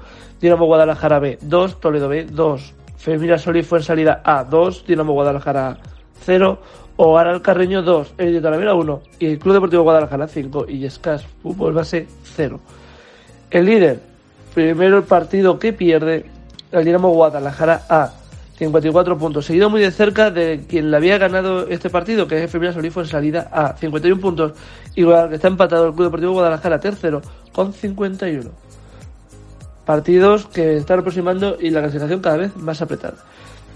Dinamo 0.40 0.64
Guadalajara 0.64 1.18
B 1.18 1.38
2, 1.42 1.80
Toledo 1.80 2.08
B 2.08 2.24
2, 2.24 2.74
Femina 2.96 3.36
Sol 3.36 3.58
y 3.58 3.62
salida 3.62 4.22
A 4.24 4.44
2, 4.44 4.86
Dinamo 4.86 5.12
Guadalajara 5.12 5.76
0, 6.24 6.58
Hogar 6.96 7.28
al 7.28 7.42
Carreño 7.42 7.82
2, 7.82 8.14
El 8.16 8.32
de 8.32 8.40
Talavera 8.40 8.74
1 8.74 9.02
y 9.18 9.26
el 9.26 9.38
Club 9.38 9.54
Deportivo 9.54 9.82
Guadalajara 9.82 10.26
5 10.26 10.64
y 10.66 10.86
Escas 10.86 11.26
Fútbol 11.42 11.74
Base 11.74 12.06
0. 12.22 12.58
El 13.50 13.66
líder, 13.66 14.00
primero 14.54 14.96
el 14.96 15.04
partido 15.04 15.58
que 15.58 15.74
pierde, 15.74 16.24
el 16.72 16.84
Dinamo 16.86 17.10
Guadalajara 17.10 17.82
A 17.86 18.19
54 18.60 19.16
puntos, 19.16 19.46
seguido 19.46 19.70
muy 19.70 19.80
de 19.80 19.90
cerca 19.90 20.30
de 20.30 20.66
quien 20.68 20.90
le 20.90 20.96
había 20.98 21.16
ganado 21.16 21.66
este 21.68 21.88
partido, 21.88 22.28
que 22.28 22.44
es 22.44 22.50
Solifo 22.50 23.00
en 23.00 23.06
salida 23.06 23.48
a 23.50 23.74
51 23.74 24.20
puntos, 24.20 24.52
igual 24.96 25.30
que 25.30 25.36
está 25.36 25.48
empatado 25.48 25.86
el 25.86 25.94
Club 25.94 26.04
Deportivo 26.04 26.32
Guadalajara 26.34 26.78
tercero 26.78 27.22
con 27.52 27.72
51. 27.72 28.50
Partidos 29.86 30.44
que 30.44 30.76
están 30.76 30.98
aproximando 30.98 31.56
y 31.58 31.70
la 31.70 31.80
clasificación 31.80 32.20
cada 32.20 32.36
vez 32.36 32.54
más 32.54 32.82
apretada. 32.82 33.14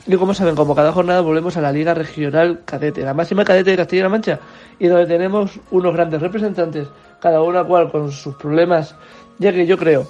Y 0.06 0.16
como 0.16 0.34
saben, 0.34 0.54
como 0.54 0.74
cada 0.74 0.92
jornada 0.92 1.22
volvemos 1.22 1.56
a 1.56 1.62
la 1.62 1.72
Liga 1.72 1.94
Regional 1.94 2.60
Cadete, 2.66 3.00
la 3.00 3.14
máxima 3.14 3.42
cadete 3.42 3.70
de 3.70 3.78
Castilla-La 3.78 4.10
Mancha, 4.10 4.38
y 4.78 4.88
donde 4.88 5.06
tenemos 5.06 5.60
unos 5.70 5.94
grandes 5.94 6.20
representantes, 6.20 6.88
cada 7.22 7.40
uno 7.40 7.66
cual 7.66 7.90
con 7.90 8.12
sus 8.12 8.34
problemas, 8.34 8.94
ya 9.38 9.50
que 9.50 9.66
yo 9.66 9.78
creo 9.78 10.06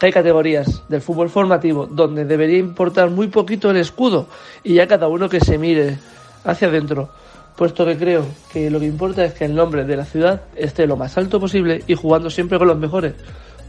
hay 0.00 0.12
categorías 0.12 0.82
del 0.88 1.00
fútbol 1.00 1.30
formativo 1.30 1.86
donde 1.86 2.24
debería 2.24 2.58
importar 2.58 3.10
muy 3.10 3.28
poquito 3.28 3.70
el 3.70 3.78
escudo 3.78 4.26
y 4.62 4.74
ya 4.74 4.86
cada 4.86 5.08
uno 5.08 5.28
que 5.28 5.40
se 5.40 5.58
mire 5.58 5.98
hacia 6.44 6.68
adentro, 6.68 7.08
puesto 7.56 7.84
que 7.86 7.96
creo 7.96 8.24
que 8.52 8.70
lo 8.70 8.78
que 8.78 8.86
importa 8.86 9.24
es 9.24 9.34
que 9.34 9.46
el 9.46 9.54
nombre 9.54 9.84
de 9.84 9.96
la 9.96 10.04
ciudad 10.04 10.42
esté 10.54 10.86
lo 10.86 10.96
más 10.96 11.16
alto 11.16 11.40
posible 11.40 11.82
y 11.86 11.94
jugando 11.94 12.30
siempre 12.30 12.58
con 12.58 12.68
los 12.68 12.78
mejores, 12.78 13.14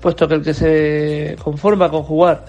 puesto 0.02 0.28
que 0.28 0.36
el 0.36 0.44
que 0.44 0.54
se 0.54 1.36
conforma 1.44 1.90
con 1.90 2.04
jugar 2.04 2.46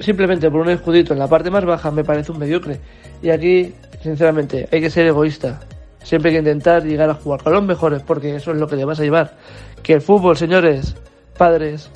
simplemente 0.00 0.50
por 0.50 0.60
un 0.60 0.70
escudito 0.70 1.12
en 1.12 1.18
la 1.18 1.28
parte 1.28 1.50
más 1.50 1.64
baja 1.64 1.90
me 1.90 2.04
parece 2.04 2.32
un 2.32 2.38
mediocre. 2.38 2.80
Y 3.22 3.30
aquí, 3.30 3.74
sinceramente, 4.02 4.68
hay 4.70 4.80
que 4.80 4.90
ser 4.90 5.06
egoísta. 5.06 5.60
Siempre 6.02 6.30
hay 6.30 6.36
que 6.36 6.38
intentar 6.40 6.84
llegar 6.84 7.10
a 7.10 7.14
jugar 7.14 7.42
con 7.42 7.52
los 7.52 7.62
mejores, 7.64 8.02
porque 8.02 8.36
eso 8.36 8.52
es 8.52 8.58
lo 8.58 8.66
que 8.68 8.76
te 8.76 8.84
vas 8.84 9.00
a 9.00 9.02
llevar. 9.02 9.36
Que 9.82 9.94
el 9.94 10.00
fútbol, 10.00 10.36
señores, 10.36 10.94
padres, 11.36 11.90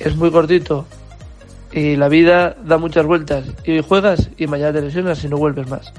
es 0.00 0.16
muy 0.16 0.30
cortito 0.30 0.86
y 1.72 1.96
la 1.96 2.08
vida 2.08 2.56
da 2.64 2.78
muchas 2.78 3.06
vueltas 3.06 3.44
y 3.64 3.80
juegas 3.80 4.30
y 4.36 4.46
mañana 4.46 4.72
te 4.72 4.82
lesionas 4.82 5.22
y 5.24 5.28
no 5.28 5.36
vuelves 5.36 5.68
más. 5.68 5.92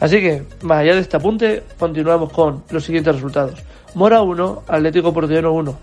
Así 0.00 0.20
que, 0.20 0.42
más 0.62 0.78
allá 0.78 0.94
de 0.94 1.00
este 1.00 1.16
apunte, 1.16 1.62
continuamos 1.78 2.32
con 2.32 2.64
los 2.70 2.84
siguientes 2.84 3.14
resultados. 3.14 3.62
Mora 3.94 4.22
1, 4.22 4.64
Atlético 4.66 5.12
Portugués 5.12 5.44
1. 5.44 5.78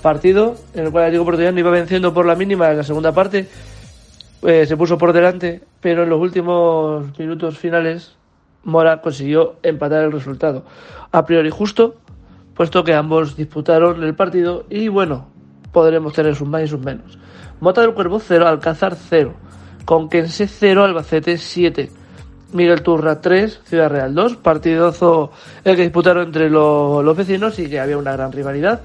Partido 0.00 0.54
en 0.74 0.84
el 0.84 0.92
cual 0.92 1.04
Atlético 1.04 1.24
Portugués 1.24 1.54
iba 1.56 1.70
venciendo 1.70 2.14
por 2.14 2.26
la 2.26 2.36
mínima 2.36 2.70
en 2.70 2.76
la 2.76 2.84
segunda 2.84 3.12
parte, 3.12 3.48
eh, 4.42 4.66
se 4.66 4.76
puso 4.76 4.98
por 4.98 5.12
delante, 5.12 5.62
pero 5.80 6.04
en 6.04 6.10
los 6.10 6.20
últimos 6.20 7.18
minutos 7.18 7.58
finales 7.58 8.14
Mora 8.64 9.00
consiguió 9.00 9.56
empatar 9.62 10.04
el 10.04 10.12
resultado. 10.12 10.64
A 11.10 11.26
priori 11.26 11.50
justo, 11.50 11.96
puesto 12.54 12.84
que 12.84 12.94
ambos 12.94 13.36
disputaron 13.36 14.02
el 14.04 14.14
partido 14.14 14.66
y 14.70 14.88
bueno, 14.88 15.28
podremos 15.74 16.14
tener 16.14 16.34
sus 16.34 16.48
más 16.48 16.62
y 16.62 16.68
sus 16.68 16.80
menos. 16.80 17.18
Mota 17.60 17.82
del 17.82 17.92
Cuervo 17.92 18.18
0, 18.18 18.48
Alcázar 18.48 18.96
0. 18.96 19.34
Conquense 19.84 20.46
0, 20.48 20.84
Albacete 20.84 21.36
7. 21.36 21.90
Miguel 22.54 22.82
Turra 22.82 23.20
3, 23.20 23.60
Ciudad 23.64 23.90
Real 23.90 24.14
2. 24.14 24.36
Partidazo 24.36 25.32
el 25.64 25.76
que 25.76 25.82
disputaron 25.82 26.28
entre 26.28 26.48
los 26.48 27.16
vecinos 27.16 27.58
y 27.58 27.68
que 27.68 27.80
había 27.80 27.98
una 27.98 28.12
gran 28.12 28.32
rivalidad. 28.32 28.80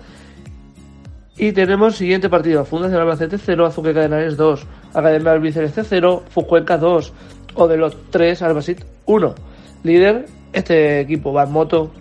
Y 1.37 1.53
tenemos 1.53 1.95
siguiente 1.95 2.27
partido: 2.27 2.65
Fundación 2.65 2.99
Albacete 2.99 3.37
0, 3.37 3.65
Azuque 3.65 3.93
Cadenares 3.93 4.35
2, 4.35 4.65
Academia 4.93 5.31
Albiceleste 5.31 5.83
0, 5.85 6.23
Fucuenca 6.29 6.77
2, 6.77 7.13
o 7.53 7.67
de 7.67 7.77
los 7.77 7.95
3, 8.09 8.41
Albasit 8.41 8.83
1. 9.05 9.35
Líder, 9.83 10.25
este 10.51 10.99
equipo 10.99 11.31
va 11.31 11.43
en 11.43 11.51
moto, 11.53 11.91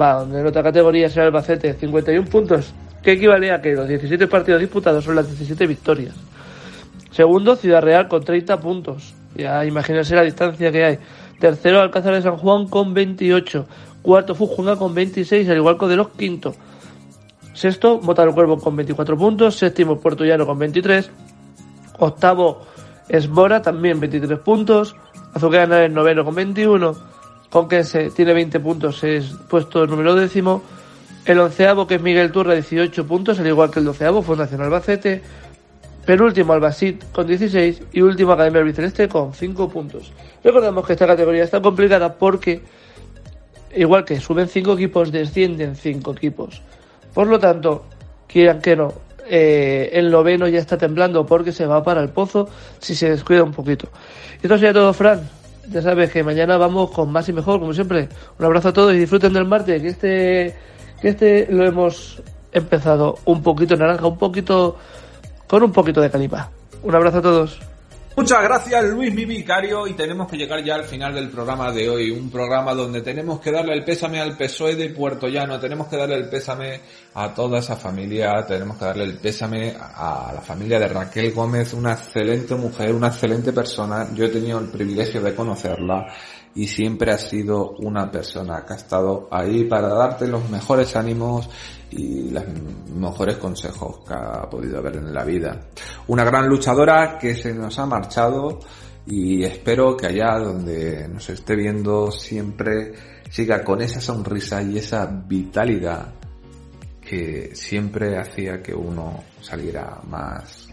va 0.00 0.22
en 0.22 0.46
otra 0.46 0.62
categoría, 0.62 1.08
será 1.08 1.26
Albacete, 1.26 1.74
51 1.74 2.28
puntos, 2.28 2.72
que 3.04 3.12
equivale 3.12 3.52
a 3.52 3.60
que 3.60 3.74
los 3.74 3.86
17 3.86 4.26
partidos 4.26 4.60
disputados 4.60 5.04
son 5.04 5.16
las 5.16 5.26
17 5.26 5.66
victorias. 5.66 6.14
Segundo, 7.10 7.54
Ciudad 7.54 7.82
Real 7.82 8.08
con 8.08 8.24
30 8.24 8.58
puntos. 8.60 9.14
Ya 9.36 9.64
imagínense 9.64 10.16
la 10.16 10.22
distancia 10.22 10.72
que 10.72 10.84
hay. 10.84 10.98
Tercero, 11.38 11.80
Alcázar 11.80 12.14
de 12.14 12.22
San 12.22 12.38
Juan 12.38 12.66
con 12.66 12.94
28. 12.94 13.66
Cuarto, 14.02 14.34
Fujunga 14.34 14.76
con 14.76 14.94
26, 14.94 15.48
al 15.48 15.56
igual 15.58 15.78
que 15.78 15.86
de 15.86 15.96
los 15.96 16.08
quinto. 16.08 16.54
Sexto, 17.52 18.00
Mota 18.02 18.24
del 18.24 18.34
Cuervo 18.34 18.58
con 18.58 18.74
24 18.74 19.16
puntos. 19.16 19.56
Séptimo, 19.56 20.00
Puerto 20.00 20.24
Llano 20.24 20.46
con 20.46 20.58
23. 20.58 21.10
Octavo, 21.98 22.62
Esmora 23.08 23.60
también 23.60 24.00
23 24.00 24.38
puntos. 24.38 24.96
Azúcar 25.34 25.70
es 25.72 25.92
noveno 25.92 26.24
con 26.24 26.34
21. 26.34 26.96
Conquense 27.50 28.10
tiene 28.10 28.32
20 28.32 28.58
puntos, 28.60 29.04
es 29.04 29.26
puesto 29.48 29.86
número 29.86 30.14
décimo. 30.14 30.62
El 31.24 31.38
onceavo, 31.40 31.86
que 31.86 31.94
es 31.94 32.02
Miguel 32.02 32.32
Turra, 32.32 32.52
18 32.52 33.06
puntos, 33.06 33.40
al 33.40 33.46
igual 33.46 33.70
que 33.70 33.78
el 33.78 33.86
doceavo, 33.86 34.22
Fundación 34.22 34.60
Albacete. 34.60 35.22
Penúltimo, 36.04 36.52
Albasit 36.52 37.02
con 37.12 37.26
16. 37.26 37.82
Y 37.92 38.02
último, 38.02 38.32
Academia 38.32 38.60
Albiceleste 38.60 39.08
con 39.08 39.32
5 39.32 39.68
puntos. 39.70 40.12
Recordamos 40.42 40.86
que 40.86 40.92
esta 40.92 41.06
categoría 41.06 41.44
está 41.44 41.62
complicada 41.62 42.14
porque, 42.14 42.60
igual 43.74 44.04
que 44.04 44.20
suben 44.20 44.48
5 44.48 44.74
equipos, 44.74 45.12
descienden 45.12 45.76
5 45.76 46.12
equipos. 46.12 46.60
Por 47.14 47.26
lo 47.28 47.38
tanto, 47.38 47.84
quieran 48.26 48.60
que 48.60 48.76
no, 48.76 48.92
eh, 49.26 49.90
el 49.94 50.10
noveno 50.10 50.46
ya 50.46 50.58
está 50.58 50.76
temblando 50.76 51.24
porque 51.24 51.52
se 51.52 51.64
va 51.64 51.82
para 51.82 52.02
el 52.02 52.10
pozo 52.10 52.50
si 52.80 52.94
se 52.94 53.08
descuida 53.08 53.42
un 53.42 53.52
poquito. 53.52 53.88
Y 54.42 54.46
esto 54.46 54.56
sería 54.56 54.74
todo, 54.74 54.92
Fran. 54.92 55.22
Ya 55.70 55.80
sabes 55.80 56.10
que 56.10 56.22
mañana 56.22 56.58
vamos 56.58 56.90
con 56.90 57.10
más 57.10 57.26
y 57.30 57.32
mejor, 57.32 57.58
como 57.60 57.72
siempre. 57.72 58.10
Un 58.38 58.44
abrazo 58.44 58.68
a 58.68 58.72
todos 58.74 58.92
y 58.92 58.98
disfruten 58.98 59.32
del 59.32 59.46
martes, 59.46 59.80
que 59.80 59.88
este, 59.88 60.54
que 61.04 61.10
este 61.10 61.46
lo 61.50 61.66
hemos 61.66 62.22
empezado 62.50 63.18
un 63.26 63.42
poquito 63.42 63.76
naranja, 63.76 64.06
un 64.06 64.16
poquito, 64.16 64.78
con 65.46 65.62
un 65.62 65.70
poquito 65.70 66.00
de 66.00 66.10
calipa. 66.10 66.50
Un 66.82 66.94
abrazo 66.94 67.18
a 67.18 67.22
todos. 67.22 67.60
Muchas 68.16 68.42
gracias 68.42 68.84
Luis 68.84 69.12
mi 69.12 69.26
vicario 69.26 69.86
y 69.86 69.92
tenemos 69.92 70.30
que 70.30 70.38
llegar 70.38 70.64
ya 70.64 70.76
al 70.76 70.84
final 70.84 71.12
del 71.12 71.28
programa 71.28 71.72
de 71.72 71.90
hoy, 71.90 72.10
un 72.10 72.30
programa 72.30 72.72
donde 72.72 73.02
tenemos 73.02 73.38
que 73.40 73.50
darle 73.50 73.74
el 73.74 73.84
pésame 73.84 74.18
al 74.18 74.34
PSOE 74.34 74.76
de 74.76 74.88
Puerto 74.90 75.26
Llano, 75.26 75.60
tenemos 75.60 75.88
que 75.88 75.96
darle 75.98 76.14
el 76.14 76.28
pésame 76.30 76.80
a 77.12 77.34
toda 77.34 77.58
esa 77.58 77.76
familia, 77.76 78.46
tenemos 78.46 78.78
que 78.78 78.84
darle 78.86 79.04
el 79.04 79.18
pésame 79.18 79.74
a 79.76 80.30
la 80.32 80.40
familia 80.40 80.78
de 80.78 80.88
Raquel 80.88 81.32
Gómez, 81.32 81.74
una 81.74 81.92
excelente 81.92 82.54
mujer, 82.54 82.94
una 82.94 83.08
excelente 83.08 83.52
persona, 83.52 84.08
yo 84.14 84.24
he 84.24 84.30
tenido 84.30 84.60
el 84.60 84.68
privilegio 84.68 85.20
de 85.20 85.34
conocerla 85.34 86.06
y 86.54 86.66
siempre 86.68 87.12
ha 87.12 87.18
sido 87.18 87.70
una 87.78 88.10
persona 88.10 88.64
que 88.64 88.74
ha 88.74 88.76
estado 88.76 89.28
ahí 89.30 89.64
para 89.64 89.88
darte 89.88 90.28
los 90.28 90.48
mejores 90.50 90.94
ánimos 90.94 91.48
y 91.90 92.30
los 92.30 92.44
mejores 92.94 93.36
consejos 93.36 94.00
que 94.06 94.14
ha 94.14 94.48
podido 94.48 94.78
haber 94.78 94.96
en 94.96 95.12
la 95.12 95.24
vida. 95.24 95.60
Una 96.06 96.24
gran 96.24 96.48
luchadora 96.48 97.18
que 97.18 97.34
se 97.34 97.54
nos 97.54 97.78
ha 97.78 97.86
marchado 97.86 98.60
y 99.06 99.44
espero 99.44 99.96
que 99.96 100.06
allá 100.06 100.38
donde 100.38 101.08
nos 101.08 101.28
esté 101.28 101.56
viendo 101.56 102.10
siempre 102.10 102.92
siga 103.30 103.62
con 103.64 103.82
esa 103.82 104.00
sonrisa 104.00 104.62
y 104.62 104.78
esa 104.78 105.06
vitalidad 105.06 106.14
que 107.00 107.50
siempre 107.54 108.18
hacía 108.18 108.62
que 108.62 108.74
uno 108.74 109.24
saliera 109.40 110.00
más, 110.08 110.68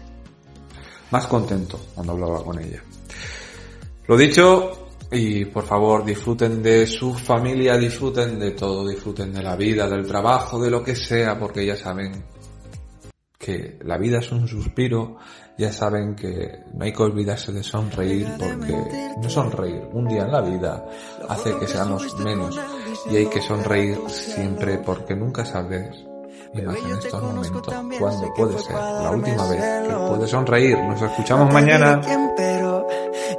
más 1.10 1.26
contento 1.26 1.78
cuando 1.94 2.12
hablaba 2.12 2.42
con 2.42 2.58
ella. 2.58 2.82
Lo 4.06 4.16
dicho, 4.16 4.81
y 5.12 5.44
por 5.44 5.64
favor 5.64 6.04
disfruten 6.04 6.62
de 6.62 6.86
su 6.86 7.12
familia, 7.14 7.76
disfruten 7.76 8.38
de 8.38 8.52
todo, 8.52 8.88
disfruten 8.88 9.32
de 9.32 9.42
la 9.42 9.56
vida, 9.56 9.86
del 9.86 10.06
trabajo, 10.06 10.58
de 10.58 10.70
lo 10.70 10.82
que 10.82 10.96
sea, 10.96 11.38
porque 11.38 11.66
ya 11.66 11.76
saben 11.76 12.24
que 13.38 13.78
la 13.84 13.98
vida 13.98 14.20
es 14.20 14.32
un 14.32 14.48
suspiro, 14.48 15.18
ya 15.58 15.70
saben 15.70 16.14
que 16.14 16.60
no 16.72 16.84
hay 16.84 16.92
que 16.92 17.02
olvidarse 17.02 17.52
de 17.52 17.62
sonreír 17.62 18.26
porque 18.38 19.12
no 19.20 19.28
sonreír 19.28 19.82
un 19.92 20.08
día 20.08 20.22
en 20.22 20.32
la 20.32 20.40
vida 20.40 20.86
hace 21.28 21.58
que 21.58 21.66
seamos 21.66 22.18
menos 22.20 22.58
y 23.10 23.16
hay 23.16 23.26
que 23.26 23.42
sonreír 23.42 23.98
siempre 24.08 24.78
porque 24.78 25.14
nunca 25.14 25.44
sabes 25.44 26.06
y 26.54 26.62
más 26.62 26.76
en 26.76 26.92
estos 26.92 27.22
momentos 27.22 27.74
cuando 27.98 28.34
puede 28.34 28.58
ser 28.58 28.76
la 28.76 29.10
última 29.10 29.48
vez 29.48 29.88
que 29.88 29.94
puedes 29.94 30.30
sonreír. 30.30 30.78
Nos 30.78 31.02
escuchamos 31.02 31.52
mañana 31.52 32.00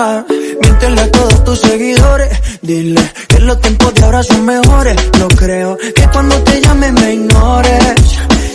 nada 0.00 0.24
Miéntele 0.62 1.00
a 1.00 1.10
todos 1.10 1.44
tus 1.44 1.60
seguidores 1.60 2.30
Dile 2.62 3.02
que 3.28 3.40
los 3.40 3.60
tiempos 3.60 3.94
de 3.94 4.04
ahora 4.04 4.22
son 4.22 4.44
mejores. 4.44 4.96
No 5.18 5.28
creo 5.28 5.76
que 5.78 6.04
cuando 6.12 6.36
te 6.42 6.60
llame 6.60 6.92
me 6.92 7.14
ignores. 7.14 7.94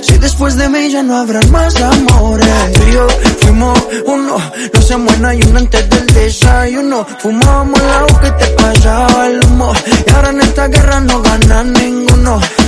Si 0.02 0.18
después 0.20 0.56
de 0.58 0.70
mí 0.70 0.92
ya 0.92 1.02
no 1.02 1.16
habrá 1.18 1.42
más 1.48 1.76
amores. 1.82 2.74
Tú 2.74 2.82
y 2.88 2.92
yo 2.94 3.08
fuimos 3.42 3.80
uno 4.06 4.38
No 4.74 4.82
se 4.82 4.96
muera 4.98 5.34
y 5.34 5.42
uno 5.42 5.58
antes 5.60 5.90
del 5.90 6.06
desayuno. 6.08 7.06
Fumábamos 7.20 7.82
agua 7.82 8.22
que 8.22 8.32
te 8.32 8.48
pasaba 8.62 9.28
el 9.28 9.44
humo. 9.46 9.74
Y 10.06 10.10
ahora 10.12 10.30
en 10.30 10.42
esta 10.42 10.68
guerra 10.68 11.00
no 11.02 11.22
gana 11.22 11.64
ninguno 11.64 12.40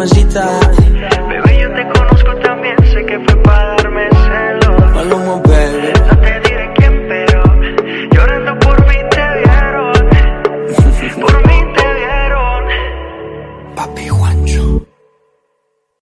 agita 0.00 0.87